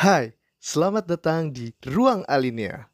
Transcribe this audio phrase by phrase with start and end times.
[0.00, 2.88] Hai, selamat datang di Ruang Alinea.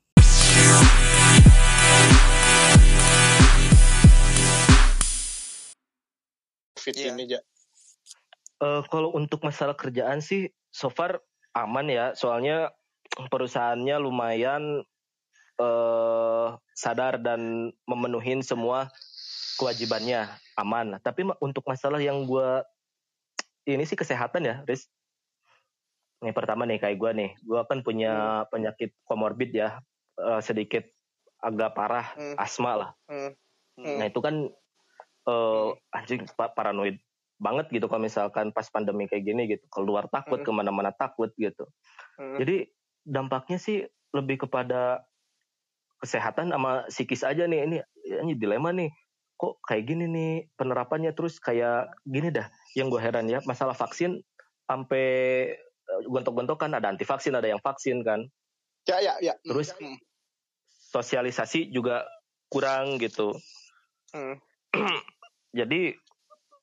[6.74, 7.14] Fit Iya.
[7.14, 7.38] ini ja.
[8.58, 11.22] Eh, kalau untuk masalah kerjaan sih so far
[11.54, 12.74] aman ya soalnya
[13.14, 14.82] perusahaannya lumayan
[15.62, 18.90] eh sadar dan memenuhi semua
[19.62, 20.26] kewajibannya
[20.58, 22.66] aman tapi untuk masalah yang gua
[23.62, 24.90] ini sih kesehatan ya Riz
[26.24, 29.80] nih pertama nih kayak gua nih gua kan punya penyakit komorbid ya
[30.16, 30.84] eh, sedikit
[31.44, 32.36] agak parah Hmm.
[32.40, 33.32] asma lah Hmm.
[33.76, 33.96] Hmm.
[34.00, 34.48] Nah itu kan
[35.26, 36.96] eh anjing pa- paranoid
[37.36, 40.46] banget gitu kalau misalkan pas pandemi kayak gini gitu keluar takut Hmm.
[40.48, 41.68] ke mana-mana takut gitu.
[42.16, 42.40] Hmm.
[42.40, 42.72] Jadi
[43.04, 43.84] dampaknya sih
[44.16, 45.04] lebih kepada
[46.00, 47.76] kesehatan sama psikis aja nih ini
[48.24, 48.88] ini dilema nih
[49.36, 54.24] kok kayak gini nih penerapannya terus kayak gini dah yang gue heran ya masalah vaksin
[54.64, 55.04] sampai
[56.06, 58.26] gontok-gontokan ada anti vaksin ada yang vaksin kan
[58.86, 59.34] Ya ya ya.
[59.42, 59.74] Terus?
[59.74, 59.98] Hmm.
[60.92, 62.06] sosialisasi juga
[62.48, 63.34] kurang gitu
[64.14, 64.38] Hmm.
[65.58, 65.92] jadi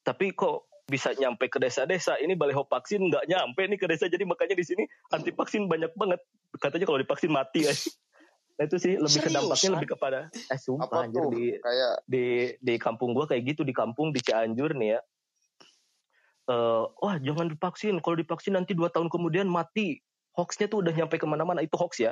[0.01, 4.23] tapi kok bisa nyampe ke desa-desa ini baliho vaksin nggak nyampe nih ke desa jadi
[4.23, 6.19] makanya di sini anti vaksin banyak banget
[6.57, 7.73] katanya kalau divaksin mati ya
[8.53, 9.37] nah itu sih lebih ke Seriusan?
[9.43, 11.29] dampaknya lebih kepada eh sumpah Apa anjir tuh?
[11.33, 12.25] di Kayak di
[12.61, 14.99] di kampung gua kayak gitu di kampung di Cianjur nih ya
[16.43, 20.03] Eh, wah jangan divaksin kalau divaksin nanti dua tahun kemudian mati
[20.35, 22.11] hoaxnya tuh udah nyampe ke mana-mana itu hoax ya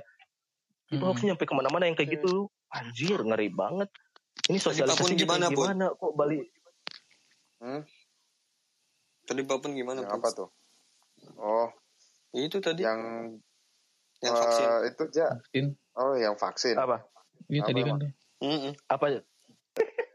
[0.88, 1.12] itu Hmm.
[1.12, 3.92] hoaxnya nyampe ke mana-mana yang kayak gitu anjir ngeri banget
[4.48, 5.68] ini sosialisasi gimana, Pun?
[5.68, 6.40] gimana kok Bali
[7.60, 7.84] hmm,
[9.28, 10.00] Tadi Papun gimana?
[10.04, 10.24] yang Pun?
[10.24, 10.50] apa tuh?
[11.36, 11.68] Oh,
[12.32, 13.36] Itu tadi yang,
[14.24, 14.66] yang vaksin.
[14.66, 15.28] eh, itu ja.
[15.36, 15.66] Vaksin.
[16.00, 16.76] Oh, yang vaksin.
[16.80, 17.04] apa
[17.52, 18.00] Ini Apa tadi kan emang?
[18.00, 18.12] tuh.
[18.48, 18.74] Mm-mm.
[18.88, 19.06] apa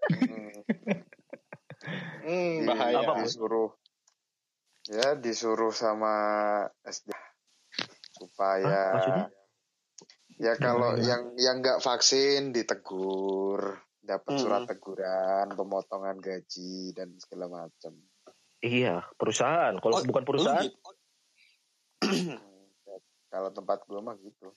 [0.09, 0.57] Hmm.
[2.25, 2.97] Hmm, bahaya.
[3.05, 3.77] Apa, disuruh
[4.87, 6.15] ya disuruh sama
[6.87, 7.11] SD
[8.17, 9.27] supaya Hah, maksudnya?
[10.39, 11.07] ya kalau Gimana?
[11.09, 14.43] yang yang nggak vaksin ditegur dapat Hmm.
[14.43, 17.95] surat teguran pemotongan gaji dan segala macam
[18.65, 19.77] Iya, perusahaan.
[19.79, 20.79] Kalau Oh, bukan perusahaan, Lu gitu.
[22.03, 22.41] Hmm,
[23.33, 24.49] kalau tempat gue mah gitu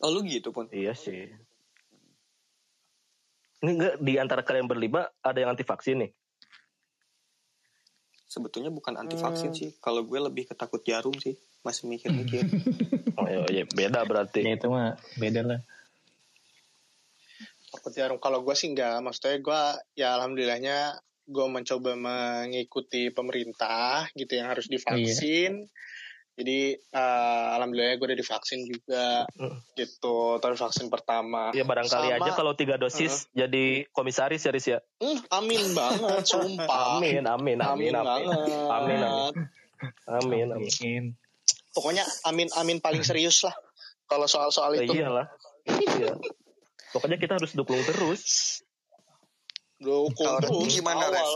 [0.00, 0.64] Oh lu gitu pun.
[0.72, 1.28] iya sih.
[3.60, 6.10] Ini enggak di antara kalian berlima ada yang anti vaksin nih.
[8.30, 9.58] Sebetulnya bukan anti vaksin Hmm.
[9.58, 9.70] sih.
[9.82, 11.34] Kalau gue lebih ketakut jarum sih.
[11.66, 12.46] Masih mikir-mikir.
[13.20, 14.40] Oh iya, iya, beda berarti.
[14.46, 15.60] Ya itu mah beda lah.
[17.70, 19.62] takut jarum kalau gue sih enggak maksudnya gue
[19.94, 20.98] ya alhamdulillahnya
[21.30, 25.70] gue mencoba mengikuti pemerintah gitu yang harus divaksin
[26.32, 29.60] jadi eh, alhamdulillah gue udah divaksin juga Hmm.
[29.72, 34.66] gitu tapi vaksin pertama Ya barangkali Sama- aja kalau tiga dosis jadi komisaris ya Riz
[34.66, 34.78] ya.
[34.96, 37.92] Hmm, amin banget sumpah Amin, amin, amin, amin.
[37.92, 39.32] banget Amin, amin.
[40.08, 40.70] Amin, amin.
[40.70, 41.04] Amin.
[41.70, 43.54] pokoknya amin amin paling serius lah
[44.04, 45.30] kalau soal-soal Ya, itu iyalah.
[45.66, 46.18] Iya.
[46.90, 48.58] Pokoknya kita harus dukung terus.
[49.78, 51.20] dukung terus gimana, Res?
[51.20, 51.34] awal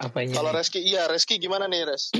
[0.00, 0.32] Apanya?
[0.32, 0.50] kalau?
[0.50, 2.10] Reski iya Reski gimana nih Res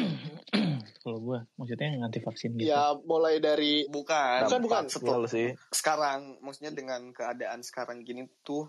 [1.00, 2.69] Kalau gua maksudnya yang anti vaksin gitu.
[2.69, 4.44] ya mulai dari bukan.
[4.47, 4.84] Bukan, bukan.
[4.87, 5.49] Setelah Betul sih.
[5.72, 8.69] sekarang, maksudnya dengan keadaan sekarang gini tuh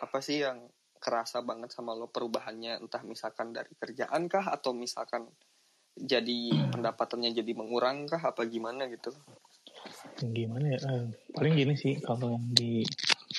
[0.00, 0.68] apa sih yang
[1.00, 5.24] kerasa banget sama lo perubahannya entah misalkan dari kerjaan kah atau misalkan
[5.96, 9.10] jadi pendapatannya jadi mengurang kah apa gimana gitu
[10.20, 10.78] Gimana ya?
[10.84, 12.84] eh, paling gini sih kalau yang di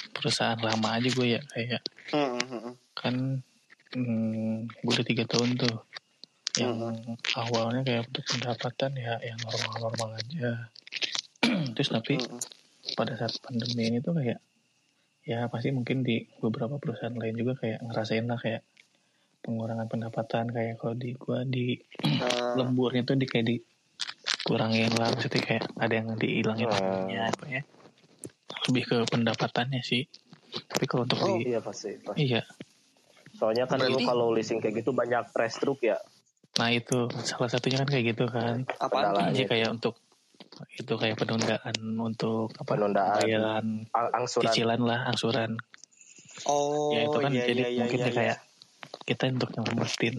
[0.09, 1.81] perusahaan lama aja gue ya kayak
[2.11, 2.73] Hmm, hmm, hmm.
[2.97, 3.15] kan
[3.95, 5.75] hmm, gue udah tiga tahun tuh
[6.59, 6.75] yang
[7.33, 10.67] awalnya kayak untuk pendapatan ya yang normal-normal aja
[11.75, 12.39] terus tapi Hmm,
[12.97, 14.41] pada saat pandemi ini tuh kayak
[15.23, 18.65] ya pasti mungkin di beberapa perusahaan lain juga kayak ngerasain lah kayak
[19.39, 25.39] pengurangan pendapatan kayak kalau di gua di Nah, lemburnya tuh di kayak dikurangin lah maksudnya
[25.39, 26.75] kayak ada yang dihilangin Hmm.
[26.75, 27.61] apanya apa ya
[28.67, 30.03] lebih ke pendapatannya sih
[30.67, 31.95] tapi kalau untuk Oh, di Iya pasti.
[31.97, 32.27] pasti.
[32.27, 32.43] iya
[33.31, 35.95] Soalnya kan Berarti- dulu kalau leasing kayak gitu banyak restruk ya.
[36.51, 38.75] Nah itu salah satunya kan kayak gitu kan tuh?
[38.91, 39.31] Kendala.
[39.31, 39.95] jadi kayak untuk
[40.73, 43.07] itu kayak penundaan untuk apa Penundaan.
[43.15, 44.51] pembayaran Ang- Angsuran.
[44.51, 45.51] cicilan lah angsuran
[46.43, 48.37] Oh, ya itu kan iya, jadi iya, iya, mungkin iya, ya kayak
[49.05, 50.17] kita untuk nyelamatin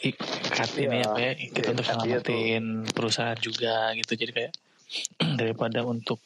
[0.00, 4.52] ikat ini Iya, apa ya kita iya, untuk iya nyelamatin perusahaan juga gitu jadi kayak
[5.40, 6.20] daripada untuk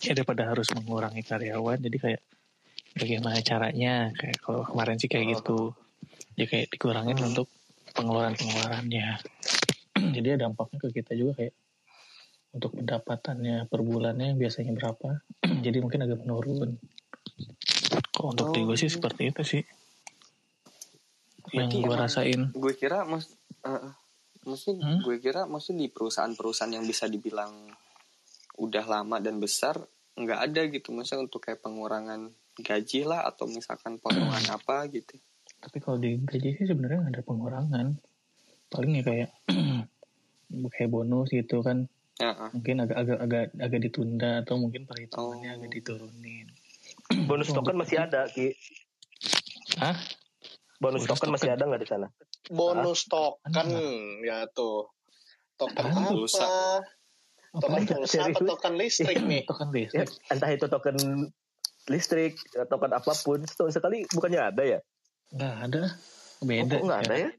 [0.00, 2.20] ya daripada harus mengurangi karyawan jadi kayak
[2.94, 5.32] bagaimana caranya kayak kalau kemarin sih kayak Oh.
[5.32, 5.58] gitu
[6.34, 7.28] ya kayak dikurangin Hmm.
[7.28, 7.46] untuk
[7.94, 9.08] pengeluaran pengeluarannya
[10.16, 11.54] jadi ya dampaknya ke kita juga kayak
[12.50, 15.22] untuk pendapatannya per bulannya biasanya berapa
[15.64, 16.78] jadi mungkin agak menurun
[18.10, 18.94] kalau untuk di Oh, gue sih iya.
[18.98, 19.62] seperti itu sih
[21.50, 23.26] yang gue rasain gue kira mas
[23.66, 23.92] eh,
[24.40, 25.00] Maksudnya Hmm?
[25.04, 27.52] gue kira maksudnya di perusahaan-perusahaan yang bisa dibilang
[28.56, 29.76] udah lama dan besar
[30.16, 35.16] nggak ada gitu maksudnya untuk kayak pengurangan gaji lah atau misalkan potongan apa gitu.
[35.60, 37.86] Tapi kalau di gaji sih sebenarnya nggak ada pengurangan.
[38.68, 39.28] Paling ya kayak
[40.74, 41.84] kayak bonus gitu kan.
[42.16, 42.50] Ya, ah.
[42.50, 45.56] Mungkin agak agak agak agak ditunda atau mungkin perhitungannya Oh.
[45.56, 46.46] agak diturunin.
[47.28, 48.52] Bonus token masih ada, Ki.
[49.76, 49.96] Hah?
[50.76, 51.34] Bonus, Bonus token, token.
[51.34, 52.08] masih ada nggak di sana?
[52.50, 54.26] bonus token Apaan?
[54.26, 54.90] ya tuh
[55.54, 56.18] token Apaan apa tuh?
[56.18, 56.48] Pulsa.
[57.52, 58.42] token pulsa Serius?
[58.42, 60.08] token listrik nih Token Ya, listrik.
[60.26, 60.96] entah itu token
[61.86, 62.32] listrik,
[62.64, 64.78] token apa pun, setahun sekali bukannya ada ya?
[65.30, 65.82] Nggak ada.
[66.40, 66.76] Oh, Beda.
[66.80, 67.30] nggak ada ya?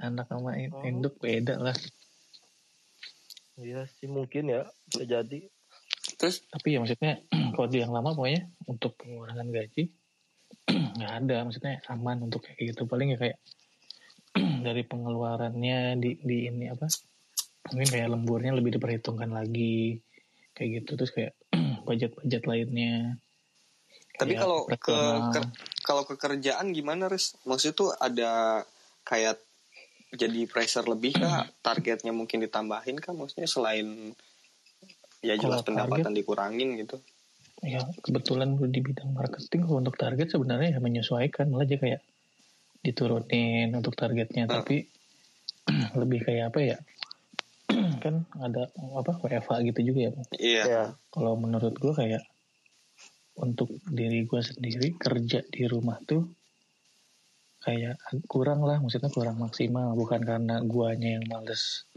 [0.00, 0.82] Anak sama Oh.
[0.82, 1.76] induk beda lah.
[3.54, 5.38] Iya sih mungkin ya, bisa jadi.
[6.18, 7.22] Terus Tapi ya maksudnya
[7.54, 9.94] kalau di yang lama pokoknya untuk pengurangan gaji
[10.98, 11.36] nggak ada.
[11.46, 12.84] Maksudnya aman untuk kayak gitu.
[12.84, 13.38] Paling ya kayak
[14.66, 16.90] dari pengeluarannya di, di ini apa?
[17.70, 20.02] Mungkin kayak lemburnya lebih diperhitungkan lagi
[20.52, 20.90] kayak gitu.
[20.98, 21.32] Terus kayak
[21.84, 23.20] budget-budget lainnya.
[24.14, 24.96] tapi Kayak kalau ke,
[25.34, 25.50] ke-
[25.84, 27.36] kalau ke kerjaan gimana Riz?
[27.44, 28.64] Maksudnya tuh ada
[29.04, 29.36] kayak
[30.16, 31.44] jadi pressure lebih kah?
[31.60, 33.12] Targetnya mungkin ditambahin kah?
[33.12, 34.16] Maksudnya selain
[35.20, 36.96] ya jelas Kalau pendapatan dikurangin gitu.
[37.64, 42.00] ya kebetulan gue di bidang marketing kalau untuk target sebenarnya ya menyesuaikan malah aja kayak
[42.84, 44.60] diturunin untuk targetnya Hmm.
[44.60, 44.84] tapi
[46.00, 46.76] lebih kayak apa ya
[48.04, 50.62] kan ada apa WFH gitu juga ya Iya.
[50.68, 52.20] Ya, kalau menurut gue kayak
[53.34, 56.22] untuk diri gue sendiri kerja di rumah tuh
[57.64, 57.96] kayak
[58.28, 59.96] kurang lah maksudnya kurang maksimal.
[59.96, 61.88] Bukan karena guanya yang males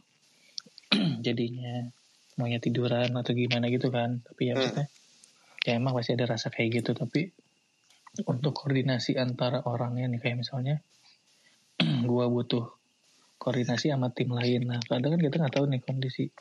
[1.25, 1.91] jadinya
[2.39, 4.23] maunya tiduran atau gimana gitu kan.
[4.23, 4.63] Tapi ya Hmm.
[4.63, 4.87] maksudnya
[5.67, 6.95] ya emang pasti ada rasa kayak gitu.
[6.95, 7.29] Tapi
[8.25, 10.81] untuk koordinasi antara orangnya nih kayak misalnya
[12.09, 12.65] gua butuh
[13.37, 14.65] koordinasi sama tim lain.
[14.65, 16.31] Nah kadang kan kita nggak tahu nih kondisi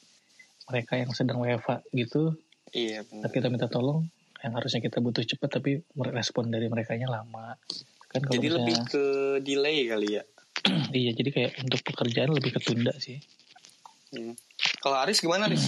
[0.70, 2.32] mereka yang sedang WFA gitu.
[2.72, 4.06] Iya tapi kita minta tolong
[4.46, 7.58] yang harusnya kita butuh cepat tapi respon dari mereka lama
[8.06, 9.04] kan kalau Jadi lebih misalnya- ke
[9.42, 10.22] delay kali ya.
[10.96, 13.18] iya jadi kayak untuk pekerjaan lebih ketunda sih
[14.06, 14.38] Hmm.
[14.78, 15.66] Kalau Aris gimana Aris?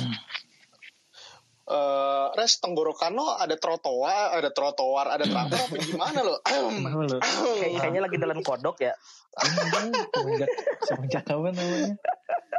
[1.68, 6.40] Eh, res tenggorokan lo ada trotoar ada trotoar ada traktor apa gimana lo
[7.60, 8.94] kayaknya lagi dalam kodok ya.
[9.36, 10.48] semenjak
[10.80, 11.92] semenjak kapan namanya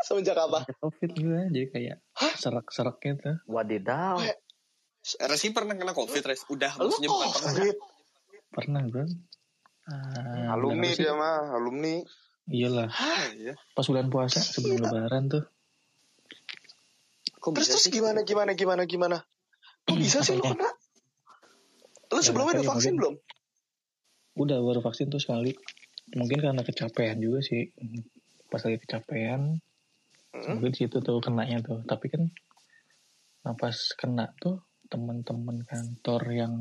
[0.04, 1.98] semenjak apa Semenjak covid gue jadi kayak
[2.38, 4.21] serak-serak gitu Wadidaw.
[5.18, 6.46] Res ini pernah kena covid Res?
[6.52, 7.54] Udah lo maksudnya bukan pernah.
[7.56, 7.76] covid.
[8.50, 9.06] Pernah bro.
[9.90, 12.04] Ah, alumni dia mah alumni.
[12.50, 12.90] Iyalah.
[12.90, 13.54] Ah, iya.
[13.78, 15.46] pas bulan puasa sebelum lebaran tuh.
[17.40, 17.94] Kok terus bisa terus sih?
[17.94, 19.18] gimana gimana gimana gimana?
[19.86, 20.70] Kok bisa sih lo Apanya?
[20.70, 20.70] kena?
[22.10, 23.16] Ya, sebelumnya udah vaksin belum?
[24.36, 25.54] Udah baru vaksin tuh sekali.
[26.10, 27.70] Mungkin karena kecapean juga sih.
[28.50, 29.62] Pas lagi kecapean
[30.30, 30.62] Hmm.
[30.62, 31.82] mungkin situ tuh kenanya tuh.
[31.90, 32.30] Tapi kan
[33.42, 36.54] nah pas kena tuh teman-teman kantor yang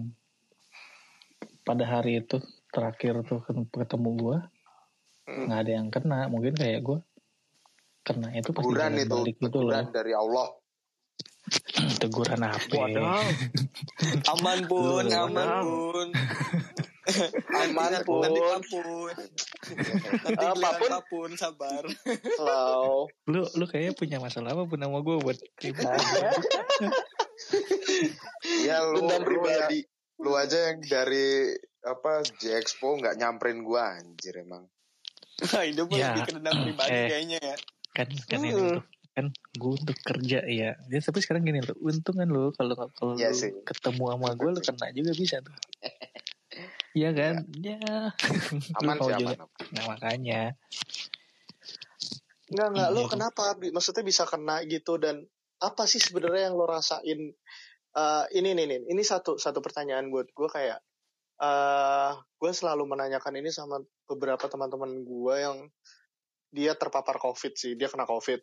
[1.62, 2.38] pada hari itu
[2.68, 4.38] terakhir tuh ket- ketemu gua
[5.24, 5.44] Hmm.
[5.44, 7.04] nggak ada yang kena mungkin kayak gua
[8.00, 10.48] kena itu pas di teguran itu balik gitu loh dari Allah
[12.00, 13.04] teguran apa Wadaw.
[14.32, 16.08] Aman pun, aman pun.
[17.64, 18.20] Aman pun.
[18.20, 19.12] Nanti papun.
[20.28, 20.68] Nanti Apa pun.
[20.68, 21.84] giliran papun, sabar.
[22.36, 23.08] Halo.
[23.24, 25.36] lu lu kayaknya punya masalah apa pun sama gua buat
[28.60, 29.80] ya lu Dendam lu, ya, pribadi.
[30.18, 34.66] lu aja yang dari apa J Expo nggak nyamperin gua anjir emang
[35.38, 36.10] Nah, itu pun Ya.
[36.10, 37.06] lebih ke dendam pribadi Eh.
[37.08, 37.56] kayaknya ya.
[37.90, 38.58] kan kan ini Hmm.
[38.74, 38.82] tuh
[39.12, 43.12] kan gue untuk kerja ya dia tapi sekarang gini loh untung kan lo kalau kalau
[43.12, 43.50] lu sih.
[43.62, 45.54] ketemu sama gue lo kena juga bisa tuh
[46.92, 47.78] Iya kan ya
[48.76, 49.34] aman Lu sih aman
[49.68, 50.54] nah makanya
[52.48, 52.88] Enggak, enggak.
[52.90, 53.10] Lo Iya.
[53.10, 53.42] kenapa?
[53.54, 55.20] Bi- Maksudnya bisa kena gitu dan
[55.58, 57.34] apa sih sebenarnya yang lo rasain?
[57.98, 60.78] Eh, ini nih, nih, ini satu satu pertanyaan buat gue kayak
[61.38, 65.58] eh gue selalu menanyakan ini sama beberapa teman-teman gue yang
[66.50, 68.38] dia terpapar COVID sih, dia kena COVID.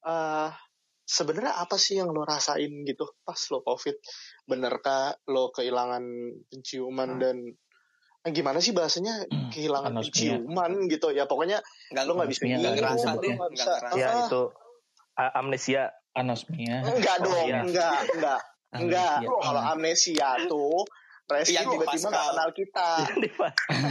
[0.00, 0.50] eh
[1.04, 3.96] sebenarnya apa sih yang lo rasain gitu pas lo COVID?
[4.44, 6.04] Benerkah lo kehilangan
[6.48, 7.36] penciuman dan
[8.20, 10.12] eh, gimana sih bahasanya kehilangan Anosmia.
[10.40, 13.96] penciuman gitu ya pokoknya Nggak, lo nggak bisa ngerasa bisa deh, nggak ngerasa.
[13.96, 14.42] Ya ah, itu
[15.16, 15.82] amnesia.
[16.10, 17.60] anosmia enggak Oh, dong iya.
[17.62, 18.40] enggak enggak
[18.74, 19.26] enggak.
[19.26, 20.86] Kalau amnesia tuh
[21.30, 22.88] Reski Yang di tiba-tiba nggak kenal kita.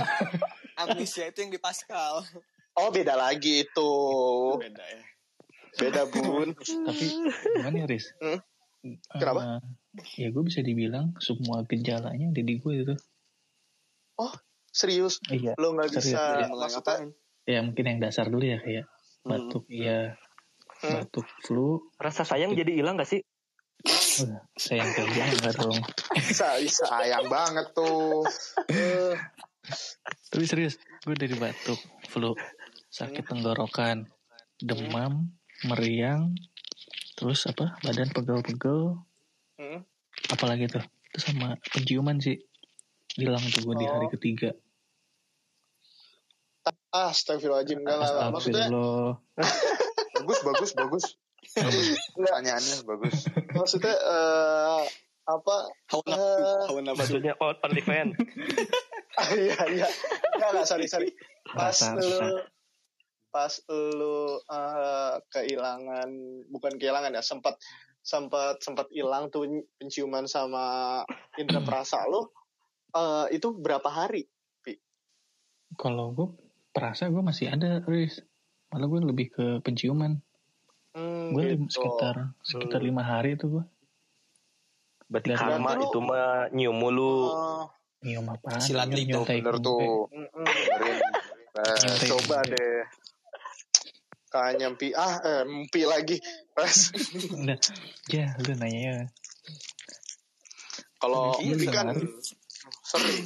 [0.83, 2.23] Amnesia itu yang di Pascal.
[2.79, 3.91] oh beda lagi itu.
[4.59, 5.03] Beda ya.
[5.79, 6.55] beda bun.
[6.59, 7.05] Tapi
[7.55, 8.11] gimana ya Riz?
[8.19, 8.39] Hmm?
[8.83, 9.59] Eh, Kenapa?
[10.15, 12.95] ya gue bisa dibilang semua gejalanya ada di gue itu.
[14.69, 15.19] Serius?
[15.27, 16.47] Iya lo nggak Serius, bisa iya.
[16.47, 16.95] Mulai maksudnya?
[17.49, 18.85] ya mungkin yang dasar dulu ya kayak
[19.19, 19.35] Hmm.
[19.35, 20.15] batuk iya.
[20.79, 21.03] Hmm.
[21.03, 21.91] batuk flu.
[21.99, 23.19] Rasa sayang jadi hilang gak sih?
[24.57, 25.79] Sayang enggak dong
[26.15, 26.59] Bisa.
[26.59, 28.25] Sayang banget tuh.
[30.29, 31.79] Tapi serius gue dari batuk
[32.11, 32.35] flu
[32.89, 34.09] sakit tenggorokan
[34.59, 35.31] demam
[35.63, 36.35] meriang
[37.15, 38.99] terus apa badan pegel-pegel
[39.59, 39.79] hmm.
[40.35, 42.35] apalagi tuh itu sama penciuman sih
[43.15, 44.11] hilang tuh gue di hari Oh.
[44.11, 44.51] ketiga
[46.89, 47.85] Ah, Astagfirullahaladzim.
[47.85, 48.29] Enggak, enggak.
[48.33, 48.65] Maksudnya,
[50.19, 51.05] Bagus, bagus, bagus.
[52.15, 53.27] Pertanyaannya bagus.
[53.51, 54.83] maksudnya eh,
[55.25, 55.55] apa?
[55.89, 56.99] Hawa nafsu, Eh, hawa nafsu.
[56.99, 58.13] Maksudnya oh, only fan.
[59.19, 59.87] Ah, iya, iya.
[60.31, 61.11] Enggak, enggak, sorry, sorry.
[61.43, 62.39] Pas Rasa- lu rasa.
[63.29, 66.09] pas lu eh, kehilangan
[66.47, 67.59] bukan kehilangan ya sempat
[67.99, 69.43] sempat sempat hilang tuh
[69.75, 71.03] penciuman sama
[71.35, 72.31] indera perasa lu
[72.95, 74.23] eh, itu berapa hari
[75.75, 76.27] kalau gue
[76.71, 78.23] perasa gue masih ada Riz
[78.71, 80.17] malah gue lebih ke penciuman
[80.93, 81.65] hmm, gue gitu.
[81.69, 83.65] sekitar sekitar lima hari tuh gue
[85.09, 87.33] Berarti Dan- karma lu- itu mah nyium mulu.
[87.33, 87.65] Oh,
[88.05, 88.61] nyium apaan?
[88.61, 90.05] Silat nyium- itu, Bener tuh.
[91.49, 92.85] tai coba deh.
[94.29, 96.21] Kayak nyempi ah eh, mimpi lagi.
[97.33, 97.57] Udah,
[98.05, 98.95] ya lu nanya ya.
[101.01, 102.05] Kalau mimpi kan sehari.
[102.85, 103.25] sering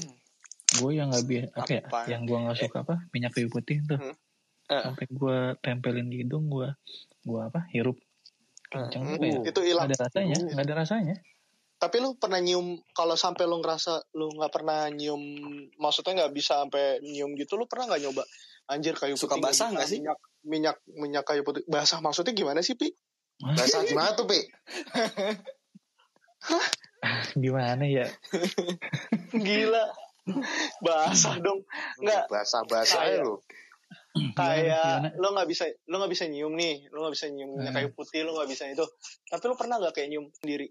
[0.73, 1.99] gue yang nggak biasa apa ya Apa?
[2.07, 2.95] yang gue nggak suka apa?
[3.11, 3.99] Minyak kayu putih tuh.
[3.99, 4.15] Hmm.
[4.71, 6.71] Sampai gue tempelin di hidung gue
[7.23, 7.65] gue apa?
[7.69, 7.97] Hirup.
[8.67, 9.39] Kenceng Hmm, apa ya?
[9.43, 11.15] itu nggak hilang ada rasanya nggak ada rasanya.
[11.75, 15.19] Tapi lu pernah nyium kalau sampai lu ngerasa lu nggak pernah nyium
[15.75, 18.23] maksudnya nggak bisa sampai nyium gitu lu pernah nggak nyoba?
[18.65, 19.99] Anjir kayu Suka putih basah nggak sih?
[19.99, 21.61] minyak minyak minyak kayu putih.
[21.65, 22.95] Basah maksudnya gimana sih pi?
[23.35, 24.39] Bahasa gimana tuh, Pi?
[27.35, 28.07] gimana ya?
[29.33, 29.85] Gila.
[30.79, 31.67] Basah dong.
[31.99, 32.31] Nggak.
[32.31, 33.35] Bahasa-bahasa Kayak- lu.
[34.37, 37.69] kayak lu nggak bisa lu nggak bisa nyium nih lu nggak bisa nyium Hmm.
[37.69, 38.85] kayu putih lu nggak bisa itu.
[39.25, 40.69] Tapi lu pernah nggak kayak nyium sendiri?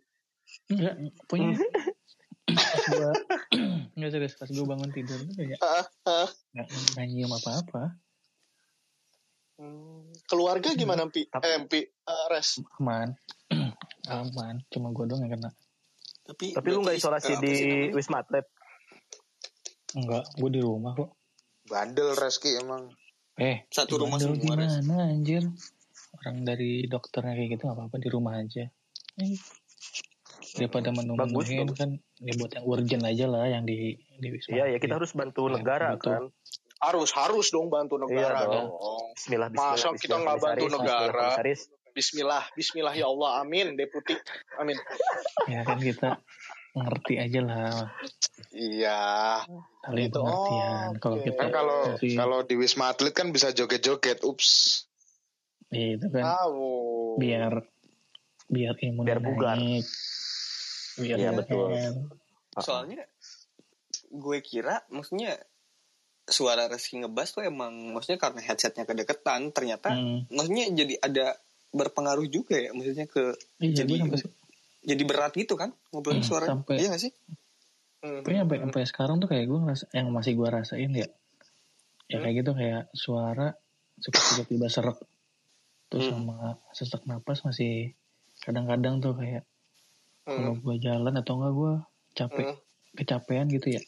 [0.68, 0.94] Enggak
[1.26, 1.58] punya.
[2.44, 3.10] Pas gue
[3.96, 6.28] nggak serius pas gue bangun tidur tuh kayak Ah, ah.
[6.52, 7.82] nggak nggak nyium apa apa
[9.52, 11.28] Hmm, keluarga gimana pi?
[11.28, 12.58] Tapi- eh pi eh, res?
[12.76, 13.14] Aman.
[14.10, 15.50] Aman cuma gue doang yang kena.
[16.24, 17.54] Tapi, Tapi lu nggak isolasi eh, di?
[17.90, 18.46] Wisma Atlet.
[19.92, 21.14] enggak gue di rumah kok.
[21.62, 22.90] Bandel Reski emang.
[23.34, 24.76] Eh Satu rumah semua, Res.
[24.78, 25.42] gimana anjir
[26.14, 28.68] orang dari dokternya kayak gitu nggak apa-apa di rumah aja
[29.14, 29.36] Eh,
[30.54, 31.48] daripada bagus.
[31.74, 35.12] kan ya buat yang urgent aja lah yang di di Wisma Iya ya kita harus
[35.12, 36.12] bantu Ya, negara betul.
[36.12, 36.24] kan.
[36.82, 38.68] harus harus dong bantu negara Iya dong.
[39.14, 39.72] Bismillah Bismillah.
[39.72, 41.26] Masa kita Bismillah, nggak bantu negara?
[41.92, 44.16] Bismillah, Bismillah ya Allah, Amin, Deputi,
[44.56, 44.80] Amin.
[45.46, 46.16] ya kan kita
[46.72, 47.74] ngerti aja lah
[48.50, 49.00] Iya,
[49.80, 50.18] saling Gitu.
[50.18, 51.24] pengertian Oh, kalau oke.
[51.24, 54.20] kita Kan kalau kasih- kalau di Wisma Atlet kan bisa joget-joget.
[54.22, 54.84] Ups.
[55.70, 57.16] itu kan tahu.
[57.16, 57.64] biar
[58.46, 59.56] biar imun Biar bugar.
[59.56, 59.88] naik
[60.98, 61.38] biar Iya, sehat.
[61.38, 61.68] betul.
[62.54, 63.02] Soalnya
[64.10, 65.40] gue kira maksudnya
[66.22, 70.28] suara Reski ngebas tuh emang maksudnya karena headsetnya kedeketan ternyata Hmm.
[70.28, 71.26] maksudnya jadi ada
[71.70, 74.41] berpengaruh juga ya maksudnya ke Iya, Jadi- gue sampai
[74.82, 77.12] jadi berat gitu kan ngobrolnya Hmm, suara sampai- iya gak sih
[77.98, 78.18] Hmm.
[78.20, 81.06] Pokoknya sampai sampai sekarang tuh kayak gue ngerasa yang masih gue rasain ya
[82.04, 83.54] ya kayak gitu kayak suara
[83.96, 84.98] suka tiba-tiba serak
[85.86, 86.26] terus Hmm.
[86.26, 86.36] sama
[86.70, 87.94] sesak napas masih
[88.40, 89.46] kadang-kadang tuh kayak
[90.24, 90.60] kalau Hmm.
[90.60, 91.72] gue jalan atau enggak gue
[92.12, 92.58] capek Hmm.
[92.92, 93.82] kecapean gitu ya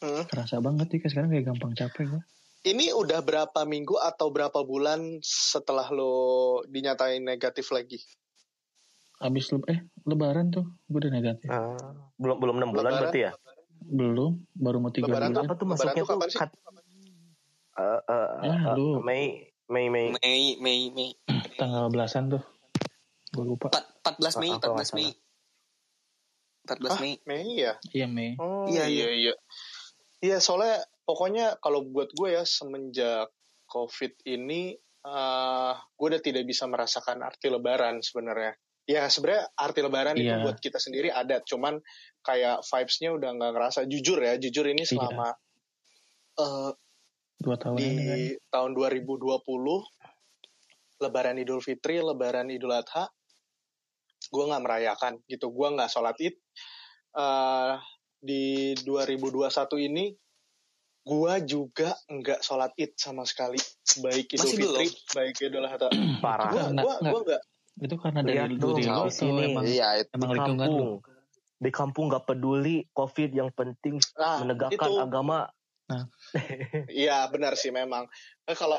[0.00, 0.26] Hmm.
[0.26, 2.22] kerasa banget nih kayak sekarang kayak gampang capek gue
[2.64, 6.12] Ini udah berapa minggu atau berapa bulan setelah lo
[6.64, 8.00] dinyatain negatif lagi?
[9.24, 11.72] Abis le eh lebaran tuh gue udah negatif Ah,
[12.14, 13.00] belum belum enam bulan Lebaran?
[13.02, 13.32] berarti ya?
[13.82, 16.38] belum baru mau tiga Lebaran bulan Apa tuh Lebaran masuknya tuh kapan sih?
[16.38, 16.58] kat-
[17.74, 19.02] Eh, eh, Ya, eh, lu.
[19.02, 19.24] Mei
[19.66, 20.06] Mei Mei.
[20.14, 21.10] Mei Mei Mei
[21.58, 22.42] tanggal belasan tuh
[23.30, 25.08] gue lupa Empat- 14 Mei Ah, kalau 14 Mei
[26.62, 27.72] 14 Ah, Mei Mei ya?
[27.90, 29.34] iya Mei Oh, Iya, iya, iya.
[30.20, 33.28] Iya, soalnya pokoknya kalau buat gue ya semenjak
[33.66, 38.56] COVID ini, eh gue udah tidak bisa merasakan arti lebaran sebenarnya.
[38.84, 40.44] Ya sebenarnya arti lebaran itu Iya.
[40.44, 41.80] buat kita sendiri ada, cuman
[42.20, 43.80] kayak vibes-nya udah nggak ngerasa.
[43.84, 44.90] Jujur ya, jujur ini Iya.
[44.92, 45.28] selama
[46.34, 46.70] eh,
[47.38, 48.18] dua tahun di ini kan
[48.50, 49.86] tahun 2020,
[50.96, 53.06] Lebaran Idul Fitri, Lebaran Idul Adha,
[54.26, 55.48] gue nggak merayakan gitu.
[55.48, 56.34] Gue nggak sholat id.
[57.14, 57.72] Eh,
[58.18, 58.44] di
[58.78, 60.10] 2021 ini,
[61.00, 63.56] gue juga nggak sholat id sama sekali.
[64.00, 65.14] Baik Idul Masih Fitri, belum?
[65.14, 65.88] baik Idul Adha.
[66.24, 66.50] Parah.
[66.50, 67.42] Gue Karena- gua, nggak.
[67.74, 69.42] Itu karena dari Lihat dari dong, lo di atau sini.
[69.50, 70.10] emang Iya, itu.
[70.14, 70.78] emang di lingkungan kampung.
[70.78, 70.92] lu
[71.54, 75.00] Di kampung nggak peduli COVID yang penting Nah, menegakkan itu.
[75.00, 75.38] agama.
[76.88, 78.08] Iya benar sih memang.
[78.44, 78.78] Nah, kalau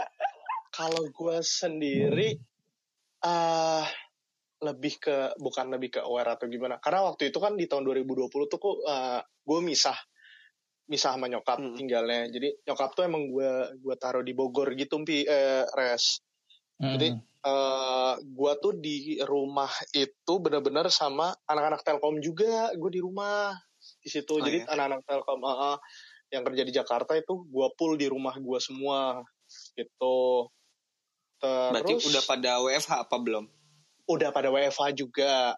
[0.72, 2.36] kalau gue sendiri,
[3.22, 3.86] ah
[4.64, 8.32] lebih ke bukan lebih ke aware atau gimana karena waktu itu kan di tahun 2020
[8.32, 9.94] tuh kok uh, gue misah
[10.88, 11.76] misah sama nyokap Hmm.
[11.76, 16.24] tinggalnya jadi nyokap tuh emang gue gue taruh di Bogor gitu pi eh, res
[16.76, 17.20] Jadi, Mm.
[17.46, 23.54] eh gue tuh di rumah itu bener-bener sama anak-anak Telkom juga gue di rumah
[24.02, 24.74] di situ Oh, jadi iya?
[24.74, 25.78] anak-anak Telkom ah,
[26.34, 29.22] yang kerja di Jakarta itu gue pull di rumah gue semua
[29.78, 30.50] gitu
[31.46, 33.46] Berarti terus udah pada WFH apa belum?
[34.06, 35.54] udah pada WFH juga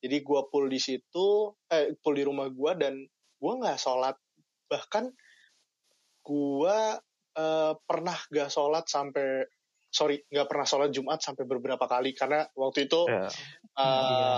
[0.00, 2.94] jadi gue pull di situ eh pull di rumah gue dan
[3.40, 4.16] gue nggak sholat
[4.68, 5.08] bahkan
[6.20, 6.78] gue
[7.36, 9.44] eh, pernah gak sholat sampai
[9.90, 13.26] sorry nggak pernah sholat Jumat sampai beberapa kali karena waktu itu Ya.
[13.26, 13.30] eh,
[13.76, 14.34] Iya.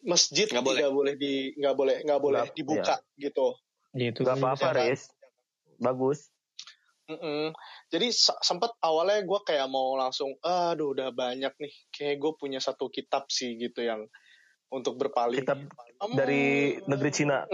[0.00, 0.78] masjid Nggak boleh.
[0.78, 3.48] tidak boleh di nggak boleh nggak boleh Nggak- dibuka gitu
[3.90, 4.84] Ya, itu Gak apa-apa, Jangan.
[4.84, 5.02] Riz.
[5.76, 6.28] Bagus.
[7.08, 7.56] Mm-mm.
[7.88, 12.60] Jadi se- sempet awalnya gue kayak mau langsung, aduh udah banyak nih, kayak gue punya
[12.60, 14.04] satu kitab sih gitu yang
[14.70, 15.40] untuk berpaling.
[15.40, 15.58] Kitab
[15.98, 16.14] Hmm.
[16.14, 17.42] dari negeri Cina.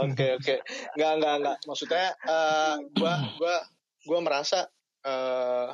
[0.00, 0.54] Oke oke,
[0.94, 1.56] nggak nggak nggak.
[1.66, 3.56] Maksudnya eh, gua gua
[4.06, 4.70] gua merasa
[5.02, 5.68] eh,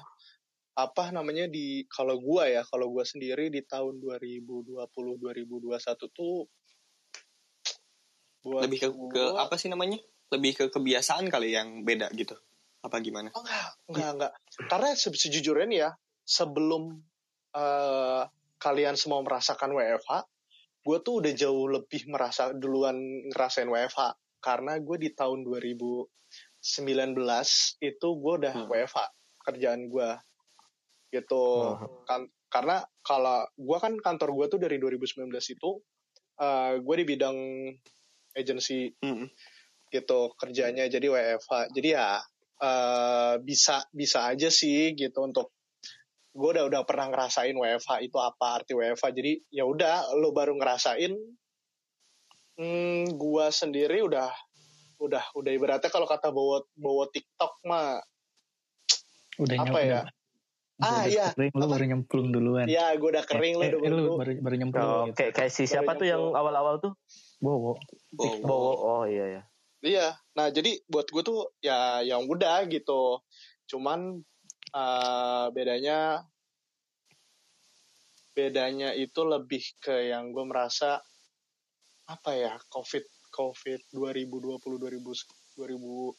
[0.72, 5.68] apa namanya di kalau gua ya kalau gua sendiri di tahun 2020 2021
[6.10, 6.48] tuh
[8.40, 8.96] buat Lebih ke, ke
[9.26, 9.98] gua- apa sih namanya?
[10.28, 12.34] Lebih ke kebiasaan kali yang beda gitu.
[12.80, 13.30] Apa gimana?
[13.32, 14.32] Oh, enggak, enggak, enggak.
[14.64, 15.90] Karena se- sejujurnya nih ya,
[16.22, 17.02] sebelum
[17.56, 18.22] eh,
[18.60, 20.12] kalian semua merasakan WFH,
[20.84, 22.96] gue tuh udah jauh lebih merasa duluan
[23.32, 24.16] ngerasain WFH.
[24.44, 26.06] Karena gue di tahun 2019
[27.82, 28.68] itu gue udah Hmm.
[28.68, 28.98] WFH
[29.42, 30.10] kerjaan gue
[31.10, 31.44] gitu.
[31.74, 32.04] Hmm.
[32.04, 32.22] Kan,
[32.52, 35.70] karena kalau gue kan kantor gue tuh dari 2019 itu
[36.40, 37.38] eh, gue di bidang
[38.36, 39.28] agency Mm-mm.
[39.88, 42.10] gitu kerjanya jadi WFH jadi ya
[42.60, 45.55] eh, bisa bisa aja sih gitu untuk
[46.36, 50.52] gue udah udah pernah ngerasain WFH itu apa arti WFH jadi ya udah lo baru
[50.60, 51.16] ngerasain
[52.60, 54.28] hmm, gue sendiri udah
[55.00, 58.00] udah udah ibaratnya kalau kata bawa bawa TikTok mah
[59.36, 60.00] udah apa ya?
[60.76, 61.32] Ah, iya.
[61.32, 64.12] kering, lu baru nyemplung duluan ya gue udah kering lo eh, udah eh, lu baru
[64.20, 65.16] baru, baru nyemplung Oh, gitu.
[65.16, 66.92] kayak kayak si siapa tuh yang awal-awal tuh?
[67.40, 67.80] Bowo
[68.16, 68.72] Bowo.
[68.80, 69.42] Oh iya ya.
[69.84, 73.20] Iya, nah jadi buat gue tuh ya yang udah gitu.
[73.68, 74.24] Cuman
[74.76, 76.20] eh, bedanya
[78.36, 81.00] bedanya itu lebih ke yang gue merasa
[82.06, 86.12] apa ya COVID COVID 2020 2000 2011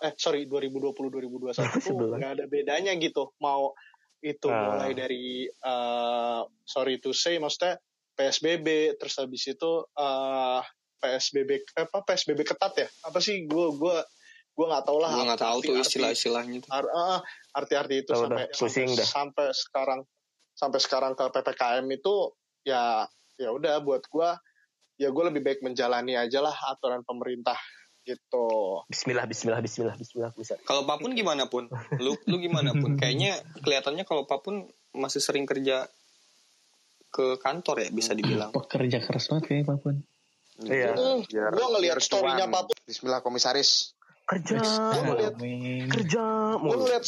[0.00, 2.16] eh sorry 2020 2021 tuh Sebelah.
[2.16, 3.36] nggak ada bedanya gitu.
[3.38, 3.76] Mau
[4.24, 4.72] itu Ah.
[4.72, 7.76] mulai dari eh, sorry to say maksudnya
[8.16, 10.62] PSBB terus habis itu eh
[10.96, 13.96] PSBB apa PSBB ketat ya apa sih gue gue
[14.52, 16.70] gue nggak tahu lah Gue nggak tahu tuh istilah-istilahnya tuh.
[16.70, 19.08] ar- arti-arti itu sampai pusing sampai, dah.
[19.08, 20.00] sampai sekarang
[20.52, 22.14] sampai sekarang ke ppkm itu
[22.62, 24.28] ya ya udah buat gue
[24.96, 27.56] ya gue lebih baik menjalani aja lah aturan pemerintah
[28.02, 30.34] gitu Bismillah, Bismillah, Bismillah, Bismillah.
[30.34, 30.58] Bisa.
[30.60, 31.70] Kalau Papun gimana pun?
[31.96, 32.98] Lu lu gimana pun?
[32.98, 35.86] Kayaknya kelihatannya kalau Papun masih sering kerja
[37.08, 38.50] ke kantor ya bisa dibilang.
[38.58, 39.94] pekerja keras banget kayaknya Papun
[40.60, 40.92] Iya.
[40.92, 43.96] Hmm, Biar- gue ngelihat storynya papun Bismillah komisaris.
[44.32, 44.60] Kerja,
[45.92, 46.24] kerja
[46.56, 47.04] gue ngelihat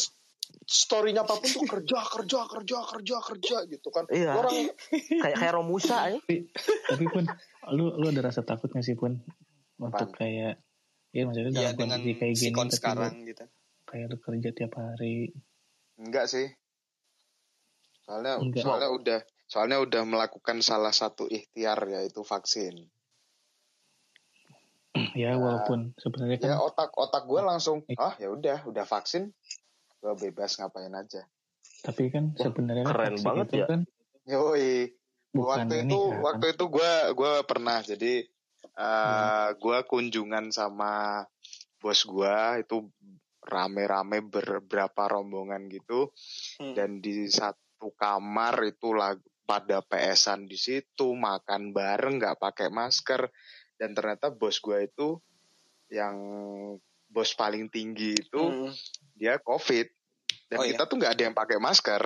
[0.65, 4.33] storynya papun tuh kerja kerja kerja kerja kerja gitu kan Iya.
[4.33, 6.17] orang Kayak kayak Romusa ya.
[6.21, 6.35] tapi
[6.85, 7.23] tapi pun
[7.71, 9.17] lu lu ada rasa takut gak sih pun
[9.77, 10.61] untuk kayak
[11.09, 13.45] ya maksudnya Iya dalam dengan kondisi kayak gini tapi sekarang lu gitu.
[13.85, 15.15] kayak lu kerja tiap hari
[15.95, 16.47] Enggak sih.
[18.03, 18.61] Soalnya Enggak.
[18.61, 22.89] soalnya udah soalnya udah melakukan salah satu ikhtiar yaitu vaksin.
[25.17, 27.95] ya walaupun sebenarnya kan Ya otak otak gue langsung Eh.
[27.97, 29.29] ah ya udah udah vaksin
[29.99, 31.25] gue bebas ngapain aja.
[31.81, 33.65] tapi kan sebenarnya kan keren vaksin banget itu ya.
[33.67, 33.81] kan
[34.25, 34.71] Yoi.
[35.29, 36.19] bukan waktu ini itu kan.
[36.23, 38.13] waktu itu gue gue pernah jadi
[38.73, 38.83] uh,
[39.45, 39.47] Hmm.
[39.55, 41.21] gue kunjungan sama
[41.77, 42.77] bos gue itu
[43.41, 46.09] rame-rame beberapa rombongan gitu
[46.57, 46.73] Hmm.
[46.73, 47.61] dan di satu
[47.93, 49.13] kamar itu lah
[49.45, 53.29] pada PSan di situ makan bareng nggak pakai masker
[53.75, 55.19] dan ternyata bos gue itu
[55.87, 56.15] yang
[57.05, 58.71] bos paling tinggi itu Hmm.
[59.13, 59.87] dia covid.
[60.45, 60.75] Dan Oh, iya.
[60.75, 62.03] kita tuh nggak ada yang pakai masker.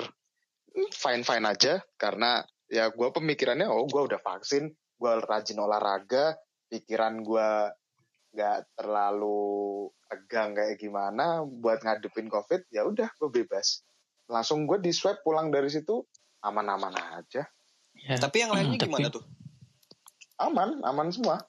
[0.92, 1.82] Fine fine aja.
[1.96, 7.50] Karena ya gue pemikirannya oh gue udah vaksin gue rajin olahraga pikiran gue
[8.30, 13.82] nggak terlalu tegang kayak gimana buat ngadepin covid ya udah gue bebas.
[14.28, 16.06] Langsung gue di swab pulang dari situ
[16.40, 17.44] aman-aman aja.
[17.98, 19.26] Ya, Tapi yang lainnya Tapi- gimana tuh?
[20.38, 21.44] aman aman semua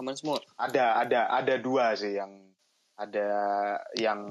[0.00, 0.40] Aman semua.
[0.56, 2.32] ada ada ada dua sih yang
[2.96, 3.28] ada
[3.96, 4.28] yang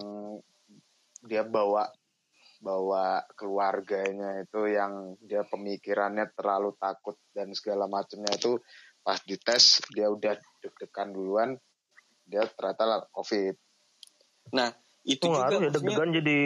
[1.22, 1.90] dia bawa
[2.62, 8.62] bahwa keluarganya itu yang dia pemikirannya terlalu takut dan segala macamnya itu
[9.02, 11.50] pas dites dia udah deg-degan duluan
[12.26, 13.58] dia ternyata lah covid
[14.52, 14.70] Nah,
[15.08, 16.40] itu Itu juga ngaruh ya deg-degan jadi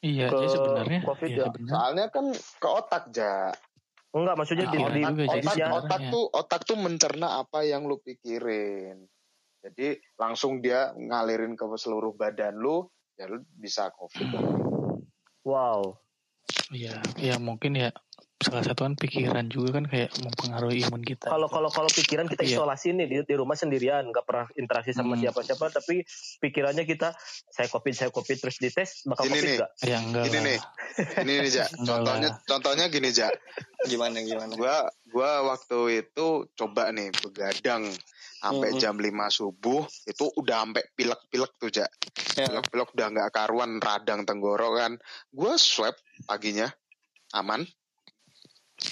[0.00, 1.44] Iya, Ke jadi sebenarnya COVID iya, ya.
[1.44, 3.32] sebenarnya soalnya kan ke otak ja
[4.10, 5.78] enggak maksudnya di, Pikiran di jadi otak sebenarnya.
[5.78, 9.06] otak tuh otak tuh mencerna apa yang lu pikirin
[9.60, 14.28] jadi langsung dia ngalirin ke seluruh badan lu ya lu bisa covid
[15.40, 15.96] Wow.
[16.68, 17.90] Iya, ya mungkin ya
[18.40, 21.28] salah satu kan pikiran juga kan kayak mempengaruhi imun kita.
[21.28, 22.56] Kalau kalau kalau pikiran kita Iya.
[22.56, 25.22] isolasi nih di, di rumah sendirian, nggak pernah interaksi sama Hmm.
[25.22, 26.00] siapa-siapa, tapi
[26.38, 27.12] pikirannya kita
[27.46, 29.56] saya covid saya covid terus dites bakal Ini covid nih.
[29.56, 29.70] nggak?
[29.82, 30.42] ya enggak Ini lah.
[30.42, 30.58] nih.
[31.20, 33.28] ini nih ja contohnya contohnya gini ja
[33.82, 34.52] gimana gimana?
[34.52, 34.76] gua
[35.06, 37.84] gua waktu itu coba nih begadang
[38.40, 38.78] sampai Mhm.
[38.78, 41.84] jam 5 subuh itu udah sampai pilek-pilek tuh ja
[42.34, 42.48] Ya.
[42.48, 44.96] pilek-pilek udah nggak karuan radang tenggorokan
[45.30, 45.92] gua swab
[46.24, 46.72] paginya
[47.30, 47.68] aman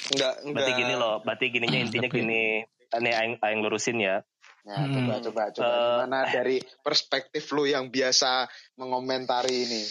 [0.08, 0.54] Enggak enggak.
[0.54, 2.44] Berarti gini loh, berarti gininya intinya Tapi- gini.
[2.88, 4.24] Ini aing, aing lurusin ya.
[4.64, 4.92] Ya, Hmm.
[4.96, 5.88] coba coba coba Eh.
[6.04, 9.82] gimana dari perspektif lu yang biasa mengomentari ini.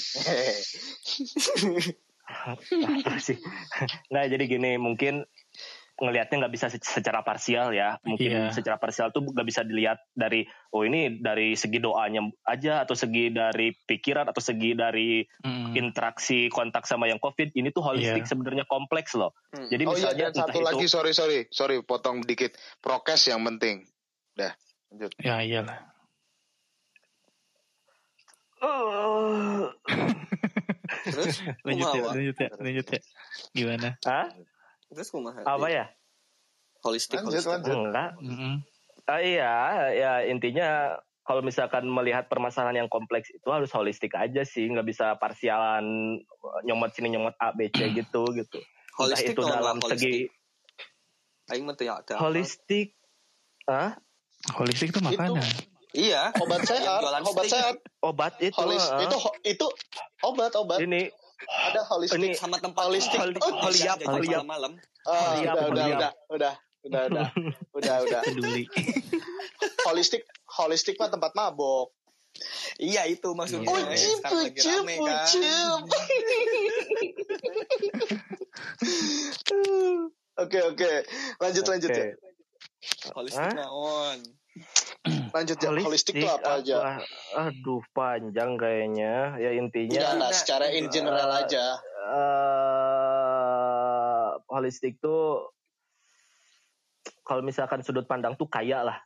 [4.12, 5.23] Nah jadi gini mungkin
[5.97, 7.97] ngelihatnya nggak bisa se- secara parsial ya.
[8.05, 8.45] Mungkin Iya.
[8.53, 13.33] secara parsial tuh nggak bisa dilihat dari oh ini dari segi doanya aja atau segi
[13.33, 15.73] dari pikiran atau segi dari Mm.
[15.73, 18.29] interaksi kontak sama yang covid ini tuh holistik Iya.
[18.29, 19.33] sebenarnya kompleks loh.
[19.49, 19.65] Hmm.
[19.67, 23.25] Jadi oh iya misalnya dan satu entah lagi itu sorry sorry sorry potong dikit prokes
[23.25, 23.89] yang penting.
[24.33, 24.53] Dah
[24.89, 25.12] lanjut.
[25.17, 25.81] Ya iyalah.
[31.07, 32.99] Terus Lanjut ya, lanjut ya, lanjut ya.
[33.53, 33.89] Gimana?
[34.03, 34.25] Hah?
[34.91, 35.43] Terus kumaha?
[35.43, 35.86] Apa ya?
[36.86, 37.52] Holistik Lanjut, holistik.
[37.52, 37.76] lanjut.
[37.76, 38.12] Enggak.
[38.21, 38.54] Mm-mm.
[39.08, 39.56] Ah, iya,
[39.95, 45.15] ya intinya kalau misalkan melihat permasalahan yang kompleks itu harus holistik aja sih, nggak bisa
[45.19, 46.19] parsialan
[46.63, 48.60] nyomot sini nyomot A B C gitu gitu.
[48.60, 50.00] Entah Holistik itu naon lah, dalam holistik?
[50.00, 50.15] segi
[51.47, 52.15] Aing ada.
[52.19, 52.88] holistik.
[53.67, 53.95] Ah,
[54.56, 55.43] Holistik itu makanan.
[55.95, 56.36] Iya.
[56.39, 57.76] Obat sehat, obat sehat.
[58.04, 58.56] obat itu.
[58.60, 59.00] Holis, ah.
[59.02, 59.67] itu itu
[60.23, 60.78] obat obat.
[60.84, 62.17] ini Ada holistik.
[62.17, 63.13] ini sama tempat Holistik.
[63.13, 64.41] tempat Oh, holiap, holiap.
[64.41, 64.73] malam-malam.
[65.06, 67.26] Ah, Holiap, udah, udah, udah, udah, udah, udah,
[67.73, 68.21] udah, udah.
[68.26, 68.63] Peduli.
[69.88, 71.93] Holistik, holistik mah tempat mabok.
[72.78, 73.65] Iya itu maksudnya.
[73.65, 75.26] Ucip, rame kan.
[75.26, 75.82] ucip.
[80.38, 80.91] Oke oke,
[81.41, 81.97] lanjut lanjut Oke.
[81.97, 82.13] ya.
[83.12, 84.21] Holistik naon?
[85.36, 85.70] Lanjut ya.
[85.74, 86.76] Holistik tuh apa aja?
[87.38, 89.36] Aduh, panjang kayaknya.
[89.38, 90.34] Ya intinya lah, Enggak.
[90.34, 91.65] secara in general Eh, aja.
[92.08, 95.43] eh holistik tuh
[97.22, 98.98] kalau misalkan sudut pandang tuh kayak lah.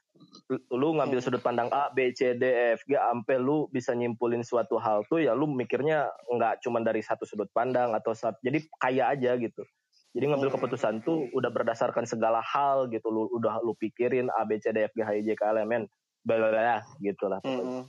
[0.69, 1.25] Lu- ngambil Hmm.
[1.25, 5.01] sudut pandang A, B, C, D, E, F, G, sampai lu bisa nyimpulin suatu hal
[5.07, 9.31] tuh ya lu mikirnya nggak cuma dari satu sudut pandang atau sat- jadi kaya aja
[9.35, 9.63] gitu.
[10.11, 10.57] Jadi ngambil Hmm.
[10.59, 13.07] keputusan tuh udah berdasarkan segala hal gitu.
[13.07, 15.63] Lu udah lu pikirin A, B, C, D, F, G, H, I, J, K, L,
[15.63, 15.83] M, N,
[16.27, 17.39] bla gitu lah.
[17.39, 17.63] pokoknya.
[17.63, 17.83] Mm-mm.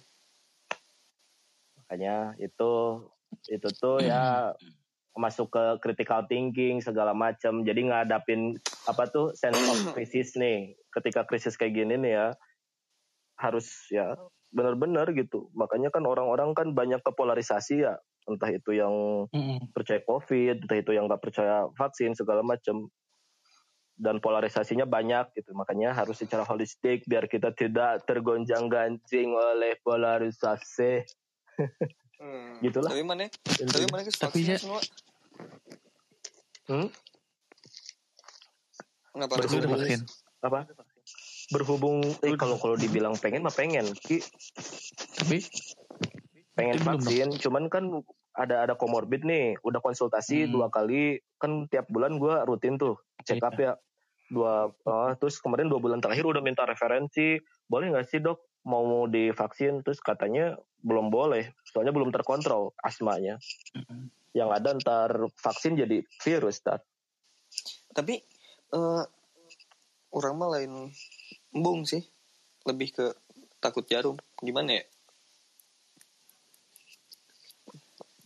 [1.83, 2.73] makanya itu
[3.53, 4.57] itu tuh ya
[5.13, 8.57] masuk ke critical thinking segala macam jadi ngadapin
[8.89, 12.27] apa tuh sense of crisis nih ketika krisis kayak gini nih ya
[13.37, 14.17] harus ya
[14.57, 18.95] benar-benar gitu makanya kan orang-orang kan banyak kepolarisasi ya entah itu yang
[19.31, 19.71] Mm-mm.
[19.73, 22.87] percaya covid entah itu yang nggak percaya vaksin segala macam
[23.95, 31.07] dan polarisasinya banyak gitu makanya harus secara holistik biar kita tidak tergonjang ganjing oleh polarisasi
[32.23, 32.63] Hmm.
[32.63, 32.95] Gitulah.
[32.95, 33.27] Tapi mana?
[33.51, 34.79] Tapi mana Tapi ya- semua?
[36.71, 36.87] Hmm?
[39.11, 40.01] Kenapa harus vaksin?
[40.43, 40.67] apa
[41.51, 44.23] berhubung eh, kalau kalau dibilang pengen mah pengen ki
[45.19, 45.43] Tapi
[46.53, 47.85] pengen belum vaksin cuman kan
[48.37, 50.53] ada ada komorbid nih udah konsultasi Hmm.
[50.53, 53.77] dua kali kan tiap bulan gua rutin tuh check up ya
[54.33, 57.37] dua eh, terus kemarin dua bulan terakhir udah minta referensi
[57.69, 63.37] boleh nggak sih dok mau divaksin terus katanya belum boleh soalnya belum terkontrol asmanya
[63.77, 64.09] Mm-mm.
[64.33, 66.81] yang ada ntar vaksin jadi virus tar
[67.93, 68.17] Tapi
[68.73, 69.05] eh
[70.13, 70.93] orang mah lain
[71.53, 72.01] embung sih.
[72.65, 73.07] Lebih ke
[73.59, 74.17] takut jarum.
[74.41, 74.85] Gimana ya?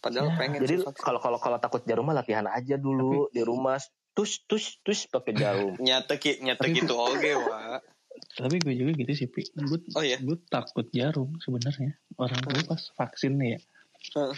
[0.06, 3.74] Padahal Ya, pengen jadi kalau kalau kalau takut jarum mah latihan aja dulu di rumah
[4.12, 7.82] tus tus tus pakai jarum nyata ki nyata Tapi- gitu oke wa
[8.16, 9.44] tapi gue juga gitu sih, Pi.
[9.52, 12.00] Gue oh iya gue takut jarum sebenarnya.
[12.16, 13.60] Orang gue pas vaksin nih ya.
[14.16, 14.36] Heeh.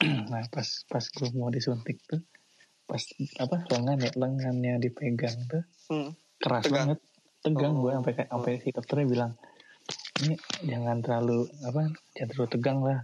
[0.32, 2.24] nah pas pas gue mau disuntik tuh
[2.82, 2.98] pas
[3.36, 6.16] apa lengan ya lengannya dipegang tuh Hmm.
[6.36, 6.96] keras Tegang.
[6.96, 6.98] banget
[7.38, 7.94] tegang gue Oh.
[7.94, 9.32] sampai kayak sampai si dokternya bilang
[10.18, 11.80] ini jangan terlalu apa
[12.12, 12.98] jangan terlalu tegang lah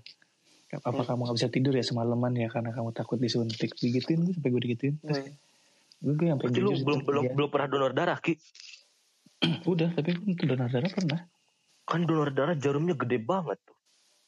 [0.76, 1.06] apa Hmm.
[1.06, 4.62] kamu nggak bisa tidur ya semalaman ya karena kamu takut disuntik digituin gue sampai gue
[4.62, 5.34] digituin terus Hmm.
[6.00, 7.32] gue gue sampai Berarti lu jujur belum belum iya.
[7.32, 8.34] belum pernah donor darah ki?
[9.66, 11.20] udah tapi untuk donor darah pernah
[11.82, 13.76] Kan donor darah jarumnya gede banget tuh.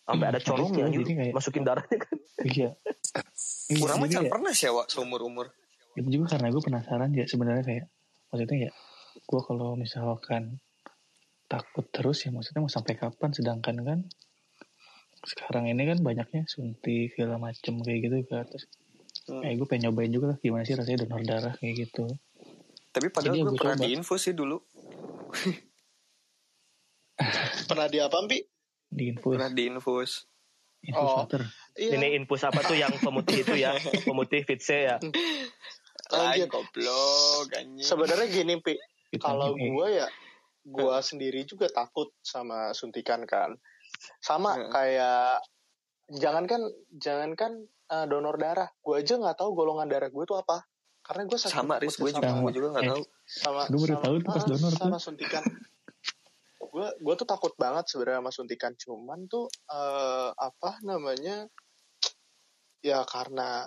[0.02, 1.10] Sampai ada Hmm, corongnya gitu, gitu.
[1.16, 2.16] kayak- Masukin darahnya kan.
[2.44, 2.70] iya
[3.70, 5.46] iya Kurang macam kayak- pernah sih Wak seumur umur.
[5.94, 7.84] itu juga karena gue penasaran ya sebenarnya kayak
[8.28, 8.72] maksudnya ya
[9.18, 10.60] gue kalau misalkan
[11.46, 13.98] takut terus ya maksudnya mau sampai kapan sedangkan kan
[15.26, 18.66] sekarang ini kan banyaknya suntik segala macem kayak gitu kan terus
[19.26, 19.42] Hmm.
[19.42, 22.04] kayak gue pengen nyobain juga lah gimana sih rasanya donor darah kayak gitu
[22.88, 23.84] Tapi padahal Jadi gue gua pernah coba.
[23.84, 24.56] diinfus sih dulu.
[27.66, 28.38] Pernah di apa, Pi?
[28.86, 30.10] di infus Pernah diinfus.
[30.80, 31.20] infus Oh.
[31.20, 31.42] water
[31.74, 31.92] Iya.
[31.92, 33.74] Ini infus apa tuh yang pemutih itu ya?
[34.06, 34.96] Pemutih Vitse ya.
[34.96, 35.12] Lanjut.
[36.08, 37.82] Lain goblok anjing.
[37.82, 38.78] Sebenarnya gini, Pi.
[39.18, 39.66] Kalau E.
[39.66, 40.06] gue ya,
[40.62, 43.56] gue sendiri juga takut sama suntikan kan.
[44.18, 44.68] Sama Hmm.
[44.68, 45.40] kayak,
[46.10, 47.52] jangankan jangankan
[47.86, 50.66] eh, donor darah, gue aja nggak tahu golongan darah gue tuh apa.
[51.00, 52.42] Karena gue saking sama Riz gue juga, sama.
[52.42, 52.90] gue juga gak Eh.
[52.90, 53.02] tahu.
[53.24, 55.02] sama Gue baru sama- tahu pas ah, donor sama tuh.
[55.02, 55.44] suntikan
[56.66, 61.48] gue gue tuh takut banget sebenarnya sama suntikan cuman tuh eh, apa namanya
[62.80, 63.64] ya karena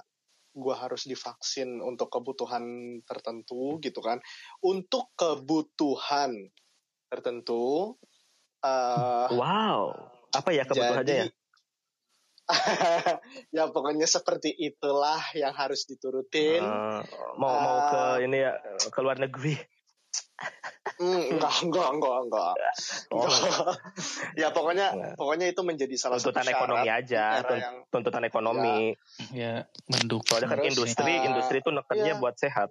[0.52, 2.62] gue harus divaksin untuk kebutuhan
[3.04, 4.20] tertentu gitu kan
[4.62, 6.36] untuk kebutuhan
[7.08, 7.96] tertentu
[8.60, 10.19] eh Wow.
[10.34, 11.28] Apa ya kebutuhannya ya?
[13.56, 17.02] ya pokoknya seperti itulah yang harus diturutin Eh,
[17.38, 18.58] mau mau ke ini ya
[18.89, 19.54] ke luar negeri.
[21.00, 22.54] Hmm, enggak, enggak, enggak, enggak.
[23.13, 23.24] Oh.
[23.24, 23.76] Enggak.
[24.42, 25.15] ya pokoknya Enggak.
[25.15, 27.24] pokoknya itu menjadi salah tuntutan satu syarat ekonomi aja,
[27.56, 28.78] yang tuntutan ekonomi.
[29.32, 29.54] ya
[29.88, 32.20] mendukung Soalnya kan Terus, industri, uh, industri itu nekennya iya.
[32.20, 32.70] buat sehat.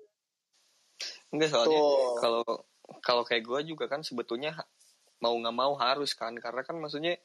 [1.30, 1.80] Enggak soalnya
[2.20, 2.44] kalau
[3.04, 4.56] kalau kayak gue juga kan sebetulnya
[5.20, 7.20] mau nggak mau harus kan karena kan maksudnya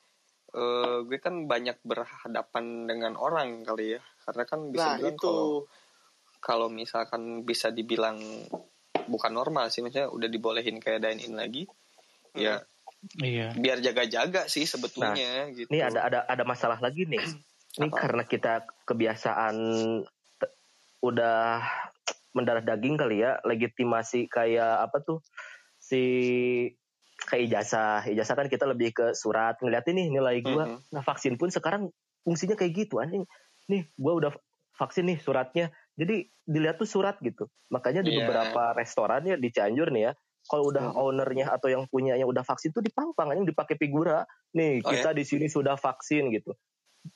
[0.53, 4.01] eh, gue kan banyak berhadapan dengan orang kali ya.
[4.23, 5.21] Karena kan bisa nah bilang itu.
[5.25, 5.49] kalau
[6.43, 8.21] kalau misalkan bisa dibilang
[9.09, 9.81] bukan normal sih.
[9.81, 11.65] Maksudnya udah dibolehin kayak dine in lagi
[12.33, 12.65] ya
[13.21, 13.53] iya.
[13.53, 15.69] biar jaga-jaga sih sebetulnya gitu.
[15.69, 17.21] Ini ada ada ada masalah lagi nih.
[17.77, 17.97] Ini Apa?
[18.05, 18.53] karena kita
[18.85, 19.55] kebiasaan
[21.03, 21.59] udah
[22.33, 25.19] mendarah daging kali ya, legitimasi kayak apa tuh
[25.77, 26.03] si
[27.27, 28.03] kayak ijazah.
[28.07, 30.67] Ijazah kan kita lebih ke surat ngeliatin nih nilai gua.
[30.67, 30.83] Mhm.
[30.93, 31.89] Nah, vaksin pun sekarang
[32.25, 33.25] fungsinya kayak gitu anjing.
[33.71, 34.31] Nih, gua udah
[34.77, 35.71] vaksin nih suratnya.
[35.99, 37.47] Jadi dilihat tuh surat gitu.
[37.71, 38.13] Makanya di Iya.
[38.13, 40.13] beberapa restoran ya di Cianjur nih ya,
[40.49, 40.97] kalau udah Mhm.
[40.97, 44.25] ownernya atau yang punya yang udah vaksin tuh dipangpang anjing dipakai figura.
[44.57, 46.53] Nih, Oh, kita di sini sudah vaksin gitu.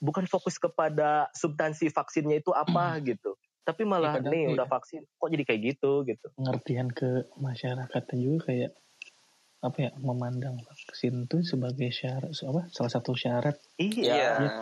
[0.01, 3.35] Bukan fokus kepada substansi vaksinnya itu apa gitu.
[3.67, 4.53] Tapi malah Ya, nih iya.
[4.53, 6.27] udah vaksin kok jadi kayak gitu gitu.
[6.37, 7.09] pengertian ke
[7.45, 8.71] masyarakatnya juga kayak
[9.67, 14.13] apa ya memandang vaksin itu sebagai syarat apa salah satu syarat Iya.
[14.41, 14.53] Iya.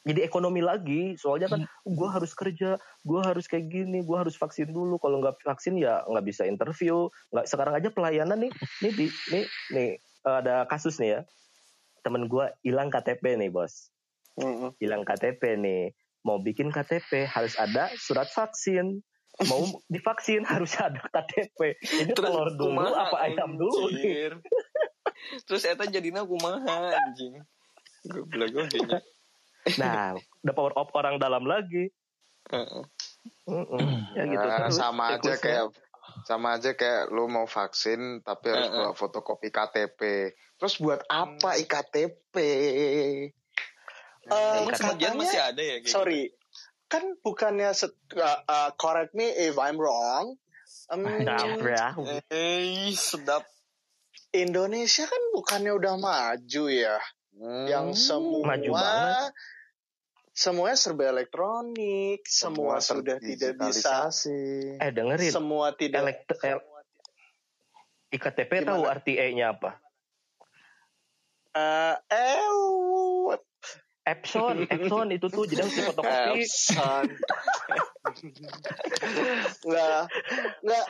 [0.00, 4.72] Jadi ekonomi lagi, soalnya kan gue harus kerja, gue harus kayak gini, gue harus vaksin
[4.72, 4.96] dulu.
[4.96, 7.12] Kalau nggak vaksin ya nggak bisa interview.
[7.28, 9.44] Nggak sekarang aja pelayanan nih, nih di, nih,
[9.76, 9.90] nih
[10.24, 11.22] ada kasus nih ya.
[12.00, 13.92] Temen gue hilang KTP nih bos,
[14.80, 15.92] hilang KTP nih.
[16.24, 19.04] Mau bikin KTP harus ada surat vaksin.
[19.46, 19.62] Mau
[19.92, 21.78] divaksin harus ada KTP.
[21.80, 24.36] Ini telur dulu kumaha, apa ayam dulu nih?
[25.46, 27.40] Terus eta jadinya kumaha anjing.
[28.08, 29.02] Goblok goblok.
[29.76, 31.92] Nah, udah power up orang dalam lagi.
[32.48, 32.84] Heeh.
[33.44, 34.16] Mm-mm.
[34.16, 35.64] Ya gitu Nah, terus sama aja kayak
[36.24, 40.00] sama aja kayak lu mau vaksin tapi harus bawa fotokopi KTP.
[40.56, 42.34] Terus buat apa iktp?
[42.36, 43.32] Eh,
[44.30, 46.30] Emang sebagian masih ada ya kayak sorry
[46.90, 50.34] kan bukannya set, uh, uh, correct me if I'm wrong
[50.86, 51.94] Um, Nah, ya.
[52.28, 53.46] Eh, sedap.
[54.32, 56.98] Indonesia kan bukannya udah maju ya
[57.32, 59.30] Hmm, yang semua maju banget.
[60.32, 64.42] semuanya serba elektronik semua, sudah tidak bisa terdigitalisasi.
[64.78, 66.66] Eh dengerin, semua tidak Elekt- el-
[68.10, 68.90] IKTP tahu Gimana?
[68.92, 69.78] arti E-nya apa?
[71.52, 72.46] Eh, eh,
[73.24, 73.42] what
[74.00, 76.40] Epson, Epson itu tuh jadi harus fotokopi.
[76.40, 77.06] Epson.
[79.68, 80.02] nggak,
[80.64, 80.86] nggak.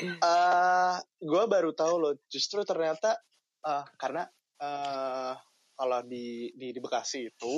[0.00, 0.94] Eh,
[1.24, 2.14] gue baru tahu loh.
[2.28, 3.16] Justru ternyata
[3.64, 4.28] eh, karena
[4.60, 5.34] eh,
[5.74, 7.54] kalau di, di di Bekasi itu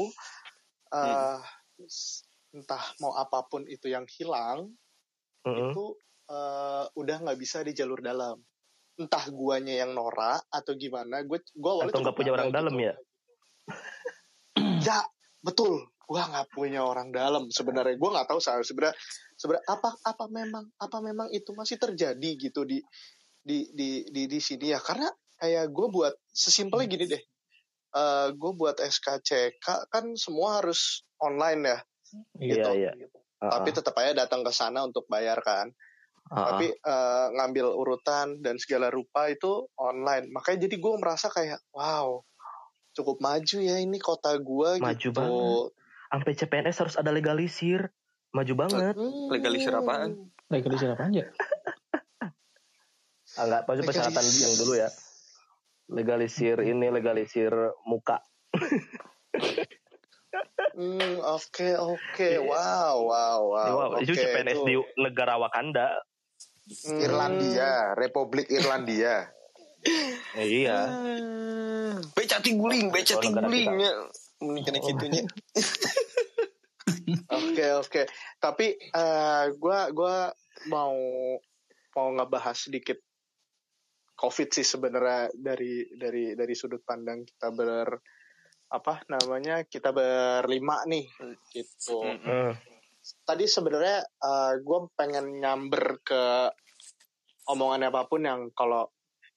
[0.94, 1.38] eh,
[1.82, 2.22] s-
[2.54, 4.70] entah mau apa pun itu yang hilang
[5.42, 5.74] Mm-mm.
[5.74, 5.84] itu
[6.30, 8.38] eh, udah nggak bisa di jalur dalam.
[8.94, 11.26] Entah guanya yang norak atau gimana.
[11.26, 12.86] Gue gua awalnya Atau nggak punya orang dalam gitu.
[12.86, 12.94] ya?
[14.82, 15.00] Ya,
[15.40, 15.86] betul.
[16.04, 17.96] Gua nggak punya orang dalam sebenarnya.
[17.96, 18.96] Gua nggak tahu sebenarnya
[19.38, 22.78] sebenarnya apa apa memang apa memang itu masih terjadi gitu di
[23.42, 25.10] di di di, di sini ya karena
[25.42, 27.22] kayak gue buat sesimpelnya gini deh.
[27.92, 31.78] Eh gue buat SKCK kan semua harus online ya
[32.38, 32.70] Iya gitu.
[32.76, 32.92] iya.
[33.42, 33.76] tapi Heeh.
[33.76, 35.66] tetap aja datang ke sana untuk bayar kan
[36.30, 36.44] Heeh.
[36.46, 42.22] tapi eh, ngambil urutan dan segala rupa itu online makanya jadi gue merasa kayak wow
[42.92, 45.68] cukup maju ya ini kota gue Maju gitu banget.
[46.08, 47.88] sampai CPNS harus ada legalisir.
[48.30, 48.94] Maju banget.
[48.94, 49.28] Hmm.
[49.28, 50.28] Legalisir apaan?
[50.46, 51.24] Legalisir apa aja?
[53.32, 54.88] Ah, enggak, maksud persyaratan yang dulu ya.
[55.88, 57.52] Legalisir ini, legalisir
[57.82, 58.20] muka.
[60.72, 64.64] Hmm, oke oke wow wow wow Wow, oke itu CPNS itu.
[64.64, 66.00] di negara Wakanda.
[66.64, 66.96] Hmm.
[66.96, 69.28] Irlandia, Republik Irlandia.
[69.82, 70.78] Eh, iya.
[72.14, 73.82] Beca guling, beca Oh, negara guling kita.
[73.82, 73.92] ya.
[74.42, 75.22] Menikah gitunya.
[77.30, 78.02] Oke oke.
[78.38, 80.30] Tapi eh gua gua
[80.70, 80.94] mau
[81.94, 82.98] mau ngebahas sedikit
[84.14, 87.98] COVID sih sebenarnya dari dari dari sudut pandang kita ber
[88.72, 91.06] apa namanya kita berlima nih
[91.50, 92.02] gitu.
[92.02, 92.54] Hmm.
[93.26, 96.22] Tadi sebenarnya eh gue pengen nyamber ke
[97.50, 98.86] omongan apa pun yang kalau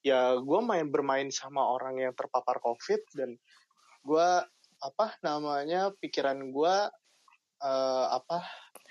[0.05, 3.33] ya gue main bermain sama orang yang terpapar COVID dan
[4.05, 4.29] gue
[4.77, 6.75] apa namanya pikiran gue
[7.65, 8.45] eh apa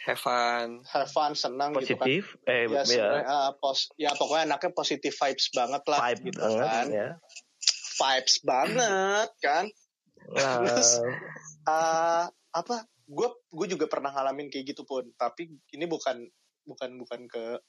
[0.04, 0.84] Have fun.
[0.92, 2.36] have fun senang gitu kan Positif.
[2.44, 2.82] Eh, ya ya.
[2.84, 7.08] sebenarnya eh, pos ya pokoknya anaknya positif vibes banget lah Vibe gitu banget kan ya.
[7.94, 9.64] vibes banget kan
[10.24, 11.04] Nah, Terus,
[11.68, 12.24] eh
[12.56, 16.24] apa gue gue juga pernah ngalamin kayak gitu pun tapi ini bukan
[16.64, 17.60] bukan bukan ke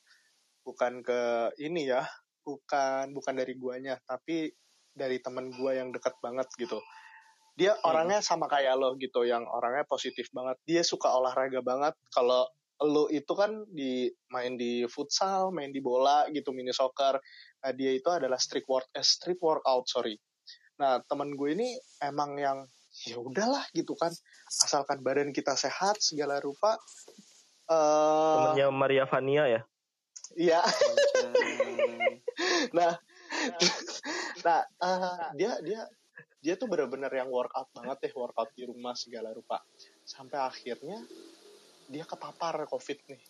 [0.63, 1.19] bukan ke
[1.59, 2.07] ini ya
[2.45, 4.53] bukan bukan dari guanya tapi
[4.93, 6.79] dari temen gua yang deket banget gitu.
[7.55, 10.59] Dia orangnya sama kayak lo gitu yang orangnya positif banget.
[10.67, 11.95] Dia suka olahraga banget.
[12.13, 12.47] Kalau
[12.83, 17.15] lo itu kan di main di futsal main di bola gitu mini soccer.
[17.63, 20.19] Nah, dia itu adalah street work eh, street workout sorry.
[20.75, 22.67] Nah temen gue ini emang yang
[23.07, 24.11] ya udahlah gitu kan.
[24.63, 26.75] Asalkan badan kita sehat segala rupa
[27.65, 29.61] eh temennya Maria Vania ya.
[30.35, 30.59] iya
[32.73, 32.93] nah
[34.41, 34.61] nah.
[34.63, 35.81] eh, dia dia
[36.45, 39.65] dia tuh bener-bener yang workout banget deh workout di rumah segala rupa.
[40.05, 41.01] Sampai akhirnya
[41.89, 43.21] dia kepapar covid nih.